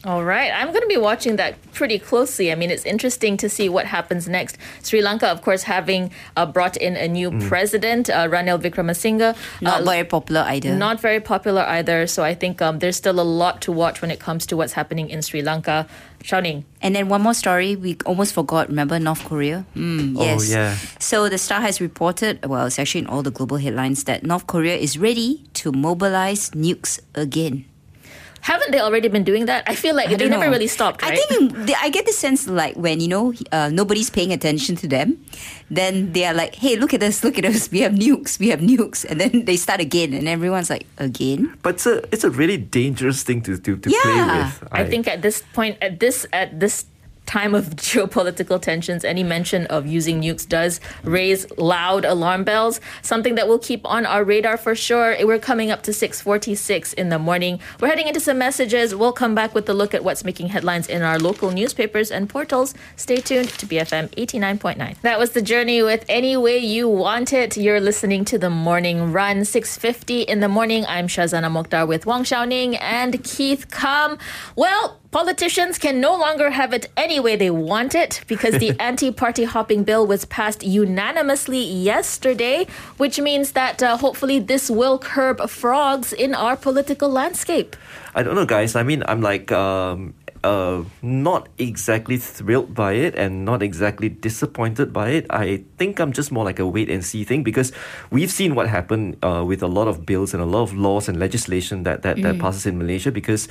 All 0.06 0.22
right. 0.22 0.52
I'm 0.54 0.68
going 0.68 0.82
to 0.82 0.86
be 0.86 0.96
watching 0.96 1.34
that 1.36 1.60
pretty 1.72 1.98
closely. 1.98 2.52
I 2.52 2.54
mean, 2.54 2.70
it's 2.70 2.86
interesting 2.86 3.36
to 3.38 3.48
see 3.48 3.68
what 3.68 3.86
happens 3.86 4.28
next. 4.28 4.56
Sri 4.84 5.02
Lanka, 5.02 5.26
of 5.26 5.42
course, 5.42 5.64
having 5.64 6.12
uh, 6.36 6.46
brought 6.46 6.76
in 6.76 6.94
a 6.96 7.08
new 7.08 7.32
president, 7.48 8.08
uh, 8.08 8.28
Ranil 8.28 8.62
Wickremesinghe. 8.62 9.34
Not 9.60 9.80
uh, 9.80 9.84
very 9.84 10.04
popular 10.04 10.42
either. 10.42 10.76
Not 10.76 11.00
very 11.00 11.18
popular 11.18 11.62
either. 11.62 12.06
So 12.06 12.22
I 12.22 12.34
think 12.34 12.62
um, 12.62 12.78
there's 12.78 12.96
still 12.96 13.18
a 13.18 13.26
lot 13.26 13.60
to 13.62 13.72
watch 13.72 14.00
when 14.00 14.12
it 14.12 14.20
comes 14.20 14.46
to 14.46 14.56
what's 14.56 14.74
happening 14.74 15.10
in 15.10 15.22
Sri 15.22 15.42
Lanka. 15.42 15.88
Shao 16.22 16.38
Ning. 16.40 16.64
And 16.82 16.94
then 16.94 17.08
one 17.08 17.22
more 17.22 17.34
story 17.34 17.74
we 17.76 17.96
almost 18.06 18.32
forgot. 18.32 18.68
Remember 18.68 18.98
North 19.00 19.24
Korea? 19.24 19.66
Mm, 19.74 20.16
Oh, 20.18 20.22
yes. 20.24 20.50
yeah. 20.50 20.76
So 21.00 21.28
the 21.28 21.38
Star 21.38 21.60
has 21.60 21.80
reported, 21.80 22.44
well, 22.46 22.66
it's 22.66 22.78
actually 22.78 23.00
in 23.02 23.06
all 23.08 23.22
the 23.22 23.30
global 23.30 23.56
headlines, 23.58 24.04
that 24.04 24.22
North 24.24 24.46
Korea 24.46 24.76
is 24.76 24.98
ready 24.98 25.44
to 25.54 25.72
mobilize 25.72 26.50
nukes 26.50 27.00
again. 27.14 27.64
Haven't 28.40 28.70
they 28.70 28.80
already 28.80 29.08
been 29.08 29.24
doing 29.24 29.46
that? 29.46 29.64
I 29.66 29.74
feel 29.74 29.94
like 29.94 30.06
I 30.06 30.10
they 30.10 30.16
don't 30.16 30.30
never 30.30 30.44
know. 30.46 30.50
really 30.52 30.66
stopped, 30.68 31.02
right? 31.02 31.12
I 31.12 31.16
think 31.26 31.52
they, 31.66 31.74
I 31.74 31.88
get 31.90 32.06
the 32.06 32.12
sense 32.12 32.46
like 32.46 32.76
when 32.76 33.00
you 33.00 33.08
know 33.08 33.34
uh, 33.52 33.70
nobody's 33.72 34.08
paying 34.10 34.32
attention 34.32 34.76
to 34.76 34.86
them, 34.86 35.18
then 35.70 36.12
they 36.12 36.24
are 36.24 36.34
like, 36.34 36.54
"Hey, 36.54 36.76
look 36.76 36.94
at 36.94 37.02
us! 37.02 37.24
Look 37.24 37.38
at 37.38 37.44
us! 37.44 37.70
We 37.70 37.80
have 37.80 37.92
nukes! 37.92 38.38
We 38.38 38.48
have 38.54 38.60
nukes!" 38.60 39.04
And 39.08 39.20
then 39.20 39.44
they 39.46 39.56
start 39.56 39.80
again, 39.80 40.12
and 40.14 40.28
everyone's 40.28 40.70
like, 40.70 40.86
"Again?" 40.98 41.58
But 41.62 41.74
it's 41.82 41.86
a, 41.86 42.04
it's 42.12 42.24
a 42.24 42.30
really 42.30 42.56
dangerous 42.56 43.22
thing 43.24 43.42
to, 43.42 43.58
to, 43.58 43.76
to 43.76 43.88
play 43.90 44.14
Yeah. 44.14 44.46
with. 44.46 44.68
I 44.70 44.84
think 44.84 45.08
at 45.08 45.22
this 45.22 45.42
point, 45.52 45.78
at 45.82 45.98
this 45.98 46.26
at 46.32 46.60
this 46.60 46.86
time 47.26 47.54
of 47.54 47.64
geopolitical 47.76 48.60
tensions, 48.60 49.04
any 49.04 49.22
mention 49.22 49.66
of 49.66 49.86
using 49.86 50.22
nukes 50.22 50.48
does 50.48 50.80
raise 51.02 51.46
loud 51.58 52.04
alarm 52.04 52.44
bells. 52.44 52.80
Something 53.02 53.34
that 53.34 53.48
we'll 53.48 53.58
keep 53.58 53.84
on 53.84 54.06
our 54.06 54.24
radar 54.24 54.56
for 54.56 54.74
sure. 54.74 55.16
We're 55.26 55.38
coming 55.38 55.70
up 55.70 55.82
to 55.82 55.90
6:46 55.90 56.94
in 56.94 57.08
the 57.08 57.18
morning. 57.18 57.60
We're 57.80 57.88
heading 57.88 58.08
into 58.08 58.20
some 58.20 58.38
messages. 58.38 58.94
We'll 58.94 59.12
come 59.12 59.34
back 59.34 59.54
with 59.54 59.68
a 59.68 59.74
look 59.74 59.94
at 59.94 60.04
what's 60.04 60.24
making 60.24 60.48
headlines 60.48 60.86
in 60.88 61.02
our 61.02 61.18
local 61.18 61.50
newspapers 61.50 62.10
and 62.10 62.28
portals. 62.28 62.74
Stay 62.96 63.16
tuned 63.16 63.50
to 63.50 63.66
BFM 63.66 64.08
89.9. 64.16 65.00
That 65.02 65.18
was 65.18 65.30
the 65.30 65.42
journey 65.42 65.82
with 65.82 66.04
Any 66.08 66.36
Way 66.36 66.58
You 66.58 66.88
Want 66.88 67.32
It. 67.32 67.56
You're 67.56 67.80
listening 67.80 68.24
to 68.26 68.38
the 68.38 68.50
Morning 68.50 69.12
Run, 69.12 69.44
6:50 69.44 70.22
in 70.22 70.40
the 70.40 70.48
morning. 70.48 70.84
I'm 70.88 71.08
Shazana 71.08 71.50
Mokhtar 71.50 71.86
with 71.86 72.06
Wong 72.06 72.24
Shao 72.24 72.44
Ning 72.44 72.76
and 72.76 73.22
Keith 73.24 73.70
Kam. 73.70 74.18
Well, 74.54 75.00
Politicians 75.10 75.78
can 75.78 76.00
no 76.00 76.16
longer 76.16 76.50
have 76.50 76.72
it 76.72 76.90
any 76.96 77.20
way 77.20 77.36
they 77.36 77.50
want 77.50 77.94
it 77.94 78.22
because 78.26 78.58
the 78.58 78.74
anti 78.80 79.10
party 79.10 79.44
hopping 79.44 79.84
bill 79.84 80.06
was 80.06 80.24
passed 80.24 80.62
unanimously 80.62 81.60
yesterday, 81.60 82.66
which 82.96 83.20
means 83.20 83.52
that 83.52 83.82
uh, 83.82 83.96
hopefully 83.96 84.38
this 84.38 84.68
will 84.70 84.98
curb 84.98 85.48
frogs 85.48 86.12
in 86.12 86.34
our 86.34 86.56
political 86.56 87.08
landscape. 87.08 87.76
I 88.14 88.22
don't 88.22 88.34
know, 88.34 88.46
guys. 88.46 88.74
I 88.74 88.82
mean, 88.82 89.02
I'm 89.06 89.20
like, 89.20 89.52
um, 89.52 90.14
uh, 90.46 90.84
not 91.02 91.48
exactly 91.58 92.16
thrilled 92.16 92.72
by 92.74 92.92
it 92.92 93.14
and 93.16 93.44
not 93.44 93.62
exactly 93.62 94.08
disappointed 94.08 94.92
by 94.92 95.10
it. 95.10 95.26
I 95.28 95.64
think 95.76 95.98
I'm 95.98 96.12
just 96.12 96.30
more 96.30 96.44
like 96.44 96.58
a 96.58 96.66
wait 96.66 96.88
and 96.88 97.04
see 97.04 97.24
thing 97.24 97.42
because 97.42 97.72
we've 98.10 98.30
seen 98.30 98.54
what 98.54 98.68
happened 98.68 99.18
uh, 99.22 99.42
with 99.44 99.62
a 99.62 99.66
lot 99.66 99.88
of 99.88 100.06
bills 100.06 100.32
and 100.32 100.42
a 100.42 100.46
lot 100.46 100.62
of 100.62 100.72
laws 100.72 101.08
and 101.08 101.18
legislation 101.18 101.82
that, 101.82 102.02
that, 102.02 102.22
that 102.22 102.38
passes 102.38 102.64
in 102.66 102.78
Malaysia 102.78 103.10
because 103.10 103.48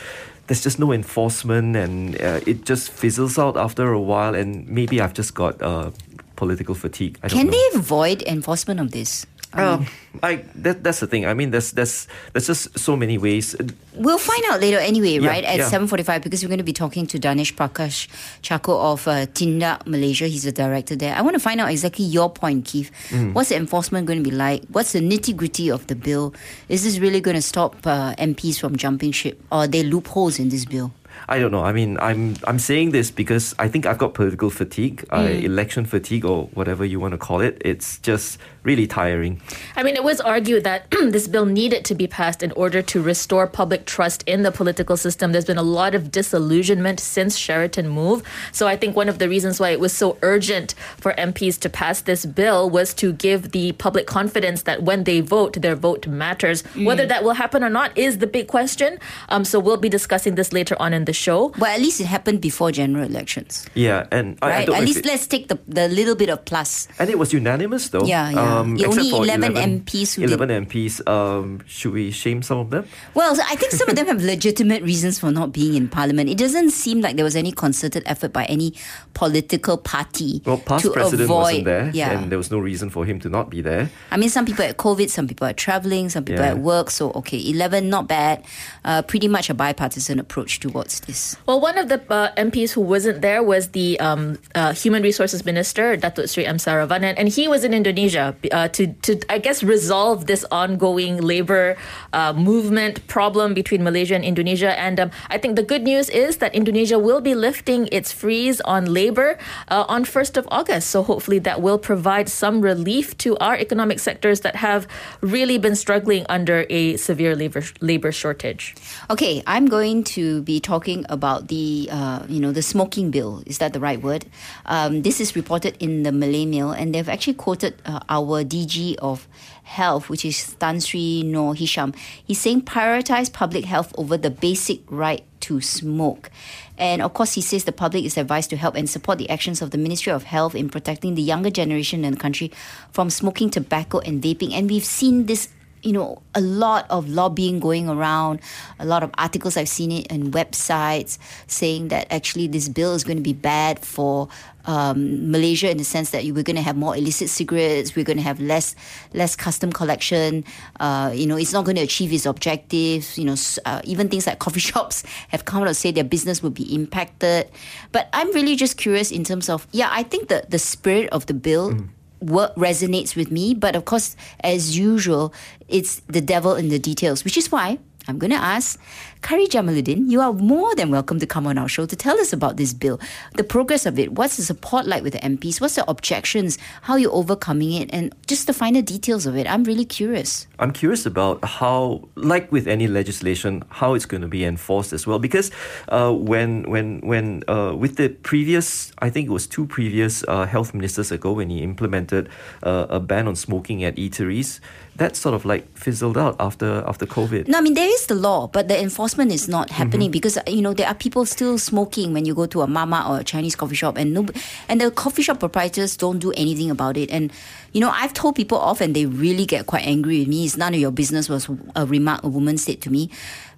there's 0.48 0.64
just 0.64 0.80
no 0.80 0.94
enforcement 0.94 1.76
and 1.76 2.16
uh, 2.22 2.40
it 2.48 2.64
just 2.64 2.92
fizzles 2.92 3.38
out 3.38 3.58
after 3.58 3.92
a 3.92 4.00
while. 4.00 4.34
And 4.34 4.68
maybe 4.68 5.02
I've 5.02 5.14
just 5.14 5.36
got 5.36 5.62
uh, 5.62 5.92
political 6.36 6.76
fatigue. 6.76 7.20
Can 7.28 7.48
know. 7.48 7.52
they 7.52 7.78
avoid 7.78 8.22
enforcement 8.24 8.80
of 8.80 8.92
this? 8.92 9.26
Um, 9.56 9.88
I 10.24 10.44
that, 10.56 10.84
that's 10.84 11.00
the 11.00 11.08
thing. 11.08 11.26
I 11.26 11.34
mean, 11.34 11.52
there's 11.52 11.72
there's 11.72 12.08
there's 12.34 12.48
just 12.48 12.78
so 12.78 12.96
many 12.96 13.18
ways. 13.18 13.56
We'll 13.96 14.18
find 14.18 14.44
out 14.52 14.60
later 14.60 14.78
anyway, 14.78 15.20
Yeah, 15.20 15.30
right? 15.30 15.44
At 15.44 15.58
yeah. 15.58 15.70
7.45 15.70 16.24
because 16.24 16.44
we're 16.44 16.50
going 16.50 16.58
to 16.60 16.64
be 16.64 16.74
talking 16.74 17.08
to 17.08 17.20
Danesh 17.20 17.54
Prakash 17.56 18.08
Chacko 18.42 18.76
of 18.92 19.08
uh, 19.08 19.26
Tindak 19.28 19.88
Malaysia. 19.88 20.28
He's 20.28 20.44
the 20.44 20.52
director 20.52 20.96
there. 20.96 21.16
I 21.16 21.22
want 21.22 21.36
to 21.36 21.40
find 21.40 21.62
out 21.62 21.70
exactly 21.72 22.06
your 22.06 22.30
point, 22.30 22.66
Keith. 22.66 22.92
Mm. 23.10 23.34
What's 23.34 23.50
the 23.50 23.56
enforcement 23.56 24.08
going 24.08 24.22
to 24.24 24.30
be 24.30 24.36
like? 24.36 24.64
What's 24.70 24.92
the 24.92 25.00
nitty 25.00 25.36
gritty 25.36 25.72
of 25.72 25.88
the 25.88 25.96
bill? 25.96 26.34
Is 26.68 26.84
this 26.84 27.00
really 27.00 27.22
going 27.22 27.36
to 27.36 27.42
stop 27.42 27.76
uh, 27.88 28.16
MPs 28.16 28.60
from 28.60 28.76
jumping 28.76 29.12
ship? 29.12 29.42
Or 29.52 29.60
are 29.60 29.68
there 29.68 29.84
loopholes 29.84 30.40
in 30.40 30.50
this 30.50 30.66
bill? 30.66 30.92
I 31.28 31.40
don't 31.40 31.52
know. 31.52 31.64
I 31.64 31.72
mean, 31.74 31.98
I'm 32.00 32.36
I'm 32.46 32.60
saying 32.60 32.92
this 32.92 33.12
because 33.12 33.56
I 33.60 33.68
think 33.68 33.86
I've 33.86 33.98
got 33.98 34.14
political 34.14 34.50
fatigue, 34.50 35.06
uh, 35.10 35.24
Mm. 35.26 35.44
election 35.44 35.86
fatigue, 35.86 36.26
or 36.26 36.48
whatever 36.54 36.86
you 36.86 37.00
want 37.00 37.14
to 37.14 37.18
call 37.18 37.42
it. 37.42 37.62
It's 37.66 37.98
just 38.00 38.38
really 38.64 38.88
tiring. 38.88 39.42
I 39.76 39.84
mean, 39.84 39.96
it 39.96 40.04
was 40.04 40.20
argued 40.22 40.64
that 40.64 40.90
this 41.16 41.28
bill 41.28 41.46
needed 41.46 41.86
to 41.86 41.96
be 41.96 42.08
passed 42.08 42.42
in 42.44 42.52
order 42.54 42.82
to 42.82 43.02
restore 43.02 43.46
public 43.48 43.86
trust 43.86 44.24
in 44.26 44.42
the 44.44 44.52
political 44.52 44.98
system. 44.98 45.32
There's 45.32 45.46
been 45.46 45.58
a 45.58 45.64
lot 45.64 45.94
of 45.96 46.10
disillusionment 46.12 47.00
since 47.00 47.38
Sheraton 47.38 47.88
move. 47.88 48.24
So 48.52 48.68
I 48.68 48.76
think 48.76 48.96
one 48.96 49.08
of 49.10 49.20
the 49.20 49.30
reasons 49.30 49.60
why 49.60 49.70
it 49.70 49.80
was 49.80 49.94
so 49.94 50.18
urgent 50.22 50.74
for 50.98 51.14
MPs 51.14 51.60
to 51.60 51.70
pass 51.70 52.02
this 52.02 52.26
bill 52.26 52.70
was 52.70 52.94
to 52.96 53.14
give 53.14 53.52
the 53.52 53.72
public 53.74 54.06
confidence 54.08 54.64
that 54.64 54.84
when 54.84 55.04
they 55.06 55.22
vote, 55.22 55.62
their 55.62 55.76
vote 55.76 56.08
matters. 56.08 56.64
Whether 56.76 57.06
that 57.06 57.24
will 57.24 57.34
happen 57.36 57.64
or 57.64 57.70
not 57.70 57.96
is 57.98 58.18
the 58.18 58.28
big 58.28 58.48
question. 58.48 58.98
Um, 59.30 59.46
so 59.46 59.60
we'll 59.60 59.78
be 59.78 59.90
discussing 59.90 60.36
this 60.36 60.52
later 60.52 60.76
on 60.80 60.94
in 60.94 61.05
the 61.06 61.14
show. 61.14 61.50
But 61.58 61.70
at 61.70 61.80
least 61.80 62.02
it 62.02 62.06
happened 62.08 62.42
before 62.42 62.72
general 62.72 63.06
elections, 63.06 63.66
Yeah, 63.74 64.08
and 64.12 64.38
I, 64.42 64.46
I 64.46 64.50
right? 64.50 64.66
don't 64.68 64.76
At 64.78 64.84
least 64.84 65.00
it- 65.00 65.06
let's 65.06 65.28
take 65.28 65.48
the, 65.48 65.60
the 65.68 65.88
little 65.88 66.16
bit 66.16 66.30
of 66.30 66.44
plus. 66.46 66.88
and 67.00 67.10
it 67.10 67.18
was 67.20 67.32
unanimous 67.34 67.90
though. 67.90 68.06
Yeah, 68.06 68.30
yeah. 68.32 68.60
Um, 68.60 68.76
Yeah, 68.76 68.88
only 68.88 69.10
for 69.12 69.24
11 69.24 69.54
MPs 69.56 70.16
who 70.16 70.22
did- 70.22 70.32
Eleven 70.32 70.66
MPs. 70.66 71.02
Um, 71.08 71.62
should 71.68 71.94
we 71.94 72.12
shame 72.12 72.42
some 72.42 72.58
of 72.60 72.70
them? 72.70 72.86
Well, 73.14 73.38
I 73.50 73.56
think 73.56 73.72
some 73.72 73.90
of 73.90 73.96
them 73.96 74.08
have 74.08 74.22
legitimate 74.22 74.84
reasons 74.84 75.20
for 75.20 75.32
not 75.32 75.52
being 75.54 75.76
in 75.76 75.88
parliament. 75.88 76.30
It 76.30 76.38
doesn't 76.38 76.72
seem 76.72 77.02
like 77.02 77.16
there 77.16 77.26
was 77.26 77.36
any 77.36 77.52
concerted 77.52 78.04
effort 78.06 78.34
by 78.34 78.46
any 78.46 78.74
political 79.14 79.78
party 79.78 80.42
Well, 80.46 80.58
past 80.58 80.84
to 80.86 80.92
president 80.92 81.30
avoid. 81.30 81.42
wasn't 81.42 81.66
there, 81.66 81.92
Yeah, 81.94 82.12
and 82.12 82.32
there 82.32 82.38
was 82.38 82.52
no 82.52 82.60
reason 82.60 82.90
for 82.90 83.06
him 83.06 83.20
to 83.22 83.30
not 83.30 83.50
be 83.50 83.62
there. 83.62 83.90
I 84.12 84.18
mean, 84.18 84.30
some 84.30 84.46
people 84.46 84.66
had 84.66 84.78
COVID, 84.78 85.10
some 85.10 85.28
people 85.28 85.48
are 85.48 85.54
traveling, 85.54 86.10
some 86.10 86.24
people 86.26 86.44
Yeah. 86.44 86.52
at 86.52 86.60
work. 86.60 86.92
So, 86.92 87.12
okay, 87.14 87.38
11, 87.50 87.90
not 87.90 88.08
bad. 88.08 88.44
Uh, 88.84 89.02
pretty 89.02 89.28
much 89.28 89.50
a 89.50 89.54
bipartisan 89.54 90.20
approach 90.20 90.60
towards 90.60 90.95
this. 91.02 91.36
Well, 91.46 91.60
one 91.60 91.78
of 91.78 91.90
the 91.90 92.02
uh, 92.10 92.34
MPs 92.36 92.72
who 92.72 92.82
wasn't 92.82 93.22
there 93.22 93.44
was 93.44 93.70
the 93.70 94.00
um, 94.00 94.38
uh, 94.54 94.74
Human 94.74 95.04
Resources 95.04 95.46
Minister, 95.46 95.98
Datuk 95.98 96.30
Sri 96.30 96.46
M. 96.46 96.58
Saravanan, 96.58 97.16
and 97.18 97.30
he 97.30 97.48
was 97.48 97.64
in 97.64 97.74
Indonesia 97.74 98.36
uh, 98.52 98.68
to, 98.70 98.94
to, 99.04 99.20
I 99.30 99.40
guess, 99.40 99.64
resolve 99.64 100.28
this 100.28 100.46
ongoing 100.52 101.22
labor 101.22 101.76
uh, 102.14 102.34
movement 102.34 103.06
problem 103.08 103.54
between 103.54 103.84
Malaysia 103.84 104.16
and 104.16 104.24
Indonesia. 104.24 104.78
And 104.80 105.00
um, 105.00 105.12
I 105.30 105.38
think 105.38 105.56
the 105.56 105.64
good 105.64 105.84
news 105.84 106.10
is 106.10 106.38
that 106.38 106.54
Indonesia 106.54 107.00
will 107.00 107.22
be 107.22 107.36
lifting 107.36 107.90
its 107.92 108.12
freeze 108.12 108.62
on 108.62 108.86
labor 108.86 109.38
uh, 109.68 109.86
on 109.88 110.06
1st 110.06 110.38
of 110.38 110.48
August. 110.52 110.90
So 110.90 111.04
hopefully 111.04 111.40
that 111.40 111.62
will 111.62 111.78
provide 111.78 112.30
some 112.30 112.62
relief 112.62 113.18
to 113.20 113.38
our 113.38 113.56
economic 113.58 114.00
sectors 114.00 114.42
that 114.42 114.56
have 114.56 114.88
really 115.22 115.58
been 115.58 115.76
struggling 115.76 116.26
under 116.30 116.66
a 116.70 116.98
severe 116.98 117.36
labor 117.36 117.64
labor 117.82 118.12
shortage. 118.12 118.76
Okay, 119.10 119.44
I'm 119.48 119.66
going 119.66 120.04
to 120.16 120.42
be 120.44 120.60
talking 120.60 120.85
about 121.10 121.48
the, 121.48 121.90
uh, 121.92 122.24
you 122.28 122.40
know, 122.40 122.52
the 122.52 122.62
smoking 122.62 123.12
bill. 123.12 123.42
Is 123.46 123.58
that 123.58 123.74
the 123.74 123.80
right 123.80 124.02
word? 124.02 124.26
Um, 124.66 125.02
this 125.02 125.20
is 125.20 125.36
reported 125.36 125.76
in 125.80 126.04
the 126.04 126.12
Malay 126.12 126.46
Mail, 126.46 126.72
and 126.72 126.94
they've 126.94 127.10
actually 127.10 127.34
quoted 127.34 127.82
uh, 127.86 128.00
our 128.10 128.44
DG 128.44 128.96
of 128.98 129.28
Health, 129.64 130.10
which 130.10 130.24
is 130.24 130.54
Tan 130.60 130.80
Sri 130.80 131.24
Noor 131.24 131.56
Hisham. 131.56 131.94
He's 132.24 132.40
saying 132.40 132.62
prioritize 132.62 133.34
public 133.34 133.66
health 133.66 133.94
over 133.98 134.16
the 134.16 134.30
basic 134.30 134.82
right 134.88 135.24
to 135.42 135.60
smoke. 135.60 136.30
And 136.78 137.02
of 137.02 137.14
course, 137.14 137.34
he 137.34 137.42
says 137.42 137.64
the 137.64 137.72
public 137.72 138.06
is 138.06 138.18
advised 138.18 138.50
to 138.52 138.58
help 138.58 138.76
and 138.76 138.90
support 138.90 139.18
the 139.18 139.30
actions 139.30 139.62
of 139.62 139.72
the 139.72 139.78
Ministry 139.78 140.12
of 140.12 140.24
Health 140.24 140.54
in 140.54 140.70
protecting 140.70 141.16
the 141.16 141.22
younger 141.22 141.50
generation 141.50 142.06
in 142.06 142.14
the 142.14 142.20
country 142.20 142.52
from 142.92 143.10
smoking 143.10 143.50
tobacco 143.50 144.00
and 144.00 144.22
vaping. 144.22 144.54
And 144.54 144.70
we've 144.70 144.86
seen 144.86 145.26
this 145.26 145.50
you 145.86 145.94
know, 145.94 146.22
a 146.34 146.42
lot 146.42 146.88
of 146.90 147.08
lobbying 147.08 147.60
going 147.60 147.88
around, 147.88 148.40
a 148.80 148.86
lot 148.86 149.04
of 149.04 149.12
articles 149.20 149.56
I've 149.56 149.70
seen 149.70 149.92
it 149.92 150.08
in 150.08 150.32
websites 150.32 151.20
saying 151.46 151.90
that 151.90 152.08
actually 152.12 152.48
this 152.48 152.68
bill 152.68 152.96
is 152.96 153.04
going 153.04 153.18
to 153.18 153.24
be 153.24 153.34
bad 153.34 153.80
for 153.80 154.28
um, 154.66 155.30
Malaysia 155.30 155.70
in 155.70 155.78
the 155.78 155.84
sense 155.84 156.10
that 156.10 156.24
we're 156.24 156.42
going 156.42 156.56
to 156.56 156.62
have 156.64 156.76
more 156.76 156.98
illicit 156.98 157.30
cigarettes, 157.30 157.96
we're 157.96 158.04
going 158.04 158.18
to 158.18 158.24
have 158.24 158.40
less 158.40 158.76
less 159.14 159.36
custom 159.36 159.72
collection. 159.72 160.44
Uh, 160.80 161.12
you 161.14 161.28
know, 161.28 161.38
it's 161.38 161.54
not 161.54 161.66
going 161.66 161.76
to 161.76 161.84
achieve 161.84 162.12
its 162.12 162.26
objectives. 162.26 163.16
You 163.16 163.26
know, 163.26 163.36
uh, 163.66 163.82
even 163.84 164.10
things 164.10 164.26
like 164.26 164.40
coffee 164.40 164.60
shops 164.72 165.04
have 165.30 165.46
come 165.46 165.62
out 165.62 165.68
to 165.68 165.76
say 165.76 165.92
their 165.92 166.04
business 166.04 166.42
will 166.42 166.50
be 166.50 166.74
impacted. 166.74 167.48
But 167.92 168.10
I'm 168.12 168.34
really 168.34 168.56
just 168.56 168.78
curious 168.78 169.12
in 169.12 169.24
terms 169.24 169.50
of 169.50 169.68
yeah, 169.72 169.90
I 169.92 170.02
think 170.02 170.30
the 170.30 170.46
the 170.50 170.58
spirit 170.58 171.10
of 171.12 171.28
the 171.28 171.36
bill 171.36 171.78
work 172.22 172.56
resonates 172.56 173.16
with 173.16 173.32
me. 173.32 173.54
But 173.54 173.76
of 173.76 173.86
course, 173.86 174.16
as 174.42 174.78
usual, 174.78 175.34
it's 175.68 176.02
the 176.08 176.22
devil 176.22 176.56
in 176.56 176.70
the 176.70 176.80
details, 176.80 177.24
which 177.24 177.38
is 177.38 177.52
why 177.52 177.80
I'm 178.08 178.20
going 178.20 178.32
to 178.32 178.38
ask 178.38 178.80
Khairy 179.26 179.48
Jamaluddin. 179.48 180.08
You 180.08 180.22
are 180.22 180.34
more 180.34 180.76
than 180.76 180.92
welcome 180.92 181.18
to 181.18 181.26
come 181.26 181.48
on 181.48 181.58
our 181.58 181.68
show 181.68 181.88
to 181.88 181.96
tell 181.96 182.20
us 182.20 182.32
about 182.32 182.58
this 182.58 182.74
bill, 182.74 183.00
the 183.34 183.44
progress 183.44 183.88
of 183.88 183.98
it, 183.98 184.12
what's 184.12 184.38
the 184.38 184.44
support 184.44 184.86
like 184.86 185.02
with 185.02 185.14
the 185.14 185.20
MPs, 185.20 185.60
what's 185.60 185.74
the 185.74 185.90
objections, 185.90 186.60
how 186.84 186.96
you're 186.96 187.12
overcoming 187.12 187.74
it, 187.74 187.90
and 187.92 188.14
just 188.28 188.46
the 188.46 188.54
finer 188.54 188.84
details 188.84 189.26
of 189.26 189.36
it. 189.36 189.50
I'm 189.50 189.64
really 189.64 189.84
curious. 189.84 190.46
I'm 190.60 190.72
curious 190.72 191.08
about 191.08 191.44
how, 191.44 192.08
like 192.14 192.52
with 192.52 192.68
any 192.68 192.88
legislation, 192.88 193.64
how 193.70 193.96
it's 193.96 194.06
going 194.06 194.22
to 194.22 194.28
be 194.28 194.46
enforced 194.46 194.94
as 194.94 195.08
well. 195.08 195.18
Because 195.18 195.50
uh, 195.90 196.14
when 196.14 196.70
when 196.70 197.02
when 197.02 197.44
uh, 197.48 197.74
with 197.76 197.96
the 197.96 198.10
previous, 198.10 198.92
I 199.00 199.10
think 199.10 199.26
it 199.26 199.32
was 199.32 199.48
two 199.48 199.66
previous 199.66 200.24
uh, 200.28 200.46
health 200.46 200.76
ministers 200.76 201.12
ago, 201.12 201.32
when 201.34 201.50
he 201.50 201.64
implemented 201.64 202.30
uh, 202.62 202.86
a 202.90 203.00
ban 203.00 203.28
on 203.28 203.36
smoking 203.36 203.84
at 203.84 203.96
eateries, 203.96 204.60
that 204.98 205.16
sort 205.16 205.36
of 205.36 205.46
like 205.46 205.66
fizzled 205.76 206.18
out 206.18 206.36
after 206.40 206.84
after 206.88 207.08
COVID. 207.08 207.48
No, 207.48 207.58
I 207.58 207.62
mean 207.62 207.74
there 207.74 207.90
is 207.90 208.06
the 208.06 208.16
law, 208.16 208.48
but 208.48 208.68
the 208.68 208.80
enforcement 208.80 209.15
is 209.20 209.48
not 209.48 209.70
happening 209.70 210.08
mm-hmm. 210.08 210.12
because 210.12 210.38
you 210.48 210.62
know 210.62 210.74
there 210.74 210.88
are 210.88 210.94
people 210.94 211.26
still 211.26 211.58
smoking 211.58 212.14
when 212.14 212.26
you 212.26 212.34
go 212.36 212.46
to 212.46 212.62
a 212.62 212.68
mama 212.68 213.06
or 213.10 213.20
a 213.20 213.24
Chinese 213.24 213.56
coffee 213.56 213.76
shop, 213.76 213.98
and 213.98 214.14
no, 214.14 214.28
and 214.70 214.82
the 214.82 214.92
coffee 214.92 215.22
shop 215.22 215.40
proprietors 215.40 215.98
don't 215.98 216.20
do 216.20 216.32
anything 216.34 216.70
about 216.70 216.98
it. 216.98 217.10
And 217.12 217.32
you 217.74 217.82
know, 217.82 217.90
I've 217.90 218.14
told 218.14 218.36
people 218.36 218.58
off, 218.58 218.82
and 218.82 218.96
they 218.96 219.06
really 219.06 219.46
get 219.46 219.66
quite 219.66 219.86
angry 219.86 220.20
with 220.20 220.28
me. 220.28 220.46
It's 220.46 220.58
none 220.58 220.74
of 220.74 220.80
your 220.80 220.92
business, 220.92 221.30
was 221.30 221.50
a 221.76 221.86
remark 221.86 222.24
a 222.24 222.28
woman 222.28 222.58
said 222.58 222.82
to 222.82 222.90
me. 222.90 223.10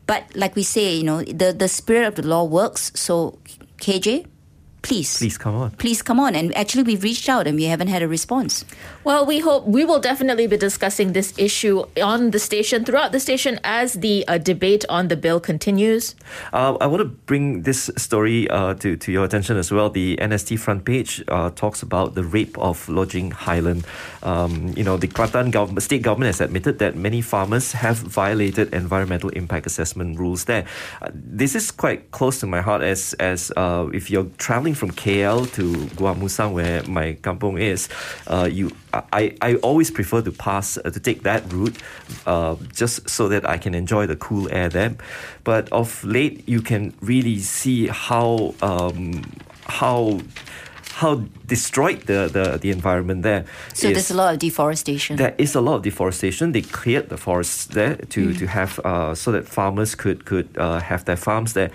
But 0.06 0.24
like 0.36 0.56
we 0.56 0.64
say, 0.64 0.96
you 0.96 1.04
know, 1.04 1.22
the 1.22 1.54
the 1.54 1.68
spirit 1.68 2.08
of 2.08 2.16
the 2.16 2.26
law 2.26 2.44
works. 2.44 2.92
So, 2.96 3.40
KJ, 3.78 4.26
please, 4.82 5.18
Please 5.18 5.38
come 5.38 5.56
on. 5.56 5.72
please 5.72 6.02
come 6.02 6.20
on. 6.20 6.36
And 6.36 6.56
actually, 6.56 6.84
we've 6.84 7.04
reached 7.04 7.28
out 7.28 7.48
and 7.48 7.58
we 7.58 7.66
haven't 7.66 7.88
had 7.90 8.02
a 8.02 8.08
response. 8.08 8.64
Well, 9.04 9.26
we 9.26 9.40
hope 9.40 9.66
we 9.66 9.84
will 9.86 10.00
definitely 10.00 10.48
be 10.48 10.58
discussing 10.58 11.14
this 11.14 11.34
issue 11.38 11.84
on 12.02 12.32
the 12.32 12.40
station, 12.40 12.86
throughout 12.86 13.12
the 13.12 13.20
station, 13.20 13.60
as 13.64 13.94
the 13.94 14.26
uh, 14.28 14.38
debate 14.38 14.86
on 14.90 15.08
the 15.08 15.16
bill 15.18 15.40
continues. 15.40 16.16
Uh, 16.54 16.76
I 16.80 16.88
want 16.88 17.02
to 17.02 17.06
bring 17.06 17.64
this 17.64 17.90
story 17.98 18.50
uh, 18.50 18.76
to, 18.76 18.96
to 18.98 19.12
your 19.12 19.26
attention 19.26 19.58
as 19.58 19.72
well. 19.72 19.90
The 19.90 20.18
NST 20.18 20.60
front 20.60 20.86
page 20.86 21.24
uh, 21.28 21.50
talks 21.52 21.82
about 21.82 22.16
the 22.16 22.24
rape 22.24 22.58
of 22.58 22.86
Lojing 22.88 23.32
Highland. 23.32 23.86
Um, 24.24 24.74
you 24.76 24.84
know, 24.84 24.98
the 24.98 25.08
Kelantan 25.08 25.52
government, 25.52 25.84
state 25.84 26.02
government 26.02 26.28
has 26.28 26.42
admitted 26.42 26.80
that 26.80 26.96
many 26.96 27.22
farmers 27.22 27.72
have 27.72 27.98
violated 27.98 28.74
environmental 28.74 29.30
impact 29.30 29.66
assessment 29.66 30.20
rules 30.20 30.46
there. 30.46 30.66
Uh, 31.02 31.10
this 31.14 31.56
is 31.56 31.72
quite 31.72 32.12
close 32.12 32.40
to 32.40 32.48
my 32.48 32.62
heart 32.62 32.82
as, 32.82 33.14
as 33.20 33.52
uh, 33.58 33.88
if 33.94 34.10
you're 34.12 34.28
traveling 34.38 34.67
from 34.74 34.92
KL 34.92 35.52
to 35.54 35.88
Gua 35.96 36.16
Musang, 36.16 36.54
where 36.54 36.84
my 36.84 37.14
kampong 37.22 37.60
is, 37.60 37.90
uh, 38.28 38.50
you 38.52 38.72
I, 38.94 39.36
I 39.42 39.56
always 39.56 39.92
prefer 39.92 40.22
to 40.22 40.32
pass 40.32 40.78
uh, 40.78 40.90
to 40.90 41.00
take 41.00 41.24
that 41.24 41.52
route 41.52 41.78
uh, 42.26 42.56
just 42.74 43.10
so 43.10 43.28
that 43.28 43.48
I 43.48 43.58
can 43.58 43.76
enjoy 43.76 44.08
the 44.08 44.16
cool 44.16 44.52
air 44.52 44.70
there. 44.70 44.96
But 45.44 45.72
of 45.72 46.04
late, 46.04 46.48
you 46.48 46.62
can 46.62 46.94
really 47.02 47.40
see 47.40 47.88
how 47.88 48.56
um, 48.62 49.24
how 49.66 50.22
how 50.98 51.22
destroyed 51.46 52.02
the, 52.08 52.28
the, 52.28 52.58
the 52.58 52.72
environment 52.72 53.22
there. 53.22 53.46
So 53.74 53.90
is. 53.90 53.94
there's 53.94 54.10
a 54.10 54.16
lot 54.16 54.34
of 54.34 54.40
deforestation. 54.40 55.18
There 55.18 55.36
is 55.38 55.54
a 55.54 55.62
lot 55.62 55.76
of 55.76 55.84
deforestation. 55.84 56.54
They 56.54 56.64
cleared 56.64 57.10
the 57.10 57.18
forests 57.18 57.66
there 57.66 57.98
to, 57.98 58.34
to 58.34 58.48
have 58.48 58.80
uh, 58.80 59.14
so 59.14 59.32
that 59.32 59.48
farmers 59.48 59.94
could 59.94 60.26
could 60.26 60.50
uh, 60.58 60.80
have 60.80 61.06
their 61.06 61.16
farms 61.16 61.54
there. 61.54 61.70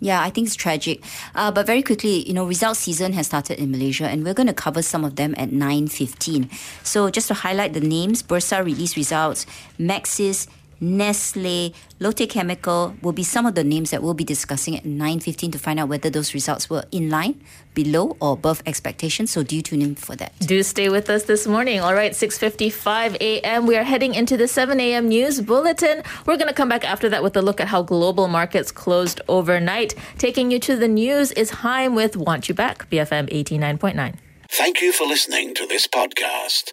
Yeah, 0.00 0.22
I 0.22 0.30
think 0.30 0.46
it's 0.46 0.54
tragic. 0.54 1.02
Uh, 1.34 1.50
but 1.50 1.66
very 1.66 1.82
quickly, 1.82 2.26
you 2.26 2.32
know, 2.32 2.46
results 2.46 2.80
season 2.80 3.12
has 3.14 3.26
started 3.26 3.58
in 3.58 3.72
Malaysia, 3.72 4.04
and 4.04 4.24
we're 4.24 4.34
going 4.34 4.46
to 4.46 4.52
cover 4.54 4.80
some 4.80 5.04
of 5.04 5.16
them 5.16 5.34
at 5.36 5.50
9.15. 5.50 6.48
So 6.84 7.10
just 7.10 7.26
to 7.28 7.34
highlight 7.34 7.72
the 7.72 7.80
names, 7.80 8.22
Bursa 8.22 8.64
released 8.64 8.96
results, 8.96 9.44
Maxis, 9.78 10.46
Nestle, 10.80 11.74
Lotte 12.00 12.28
Chemical 12.28 12.94
will 13.02 13.12
be 13.12 13.24
some 13.24 13.46
of 13.46 13.54
the 13.54 13.64
names 13.64 13.90
that 13.90 14.02
we'll 14.02 14.14
be 14.14 14.24
discussing 14.24 14.76
at 14.76 14.84
9.15 14.84 15.52
to 15.52 15.58
find 15.58 15.80
out 15.80 15.88
whether 15.88 16.10
those 16.10 16.34
results 16.34 16.70
were 16.70 16.84
in 16.92 17.10
line, 17.10 17.40
below, 17.74 18.16
or 18.20 18.32
above 18.32 18.62
expectations. 18.66 19.30
So 19.30 19.42
do 19.42 19.60
tune 19.60 19.82
in 19.82 19.94
for 19.94 20.14
that. 20.16 20.32
Do 20.40 20.62
stay 20.62 20.88
with 20.88 21.10
us 21.10 21.24
this 21.24 21.46
morning. 21.46 21.80
All 21.80 21.94
right, 21.94 22.12
6:55 22.12 23.16
a.m. 23.20 23.66
We 23.66 23.76
are 23.76 23.84
heading 23.84 24.14
into 24.14 24.36
the 24.36 24.48
7 24.48 24.78
a.m. 24.80 25.08
news 25.08 25.40
bulletin. 25.40 26.02
We're 26.26 26.36
going 26.36 26.48
to 26.48 26.54
come 26.54 26.68
back 26.68 26.84
after 26.84 27.08
that 27.08 27.22
with 27.22 27.36
a 27.36 27.42
look 27.42 27.60
at 27.60 27.68
how 27.68 27.82
global 27.82 28.28
markets 28.28 28.70
closed 28.70 29.20
overnight. 29.28 29.94
Taking 30.18 30.50
you 30.50 30.58
to 30.60 30.76
the 30.76 30.88
news 30.88 31.32
is 31.32 31.50
Haim 31.62 31.94
with 31.94 32.16
Want 32.16 32.48
You 32.48 32.54
Back, 32.54 32.88
BFM 32.90 33.28
89.9. 33.30 34.14
Thank 34.50 34.80
you 34.80 34.92
for 34.92 35.06
listening 35.06 35.54
to 35.54 35.66
this 35.66 35.86
podcast. 35.86 36.72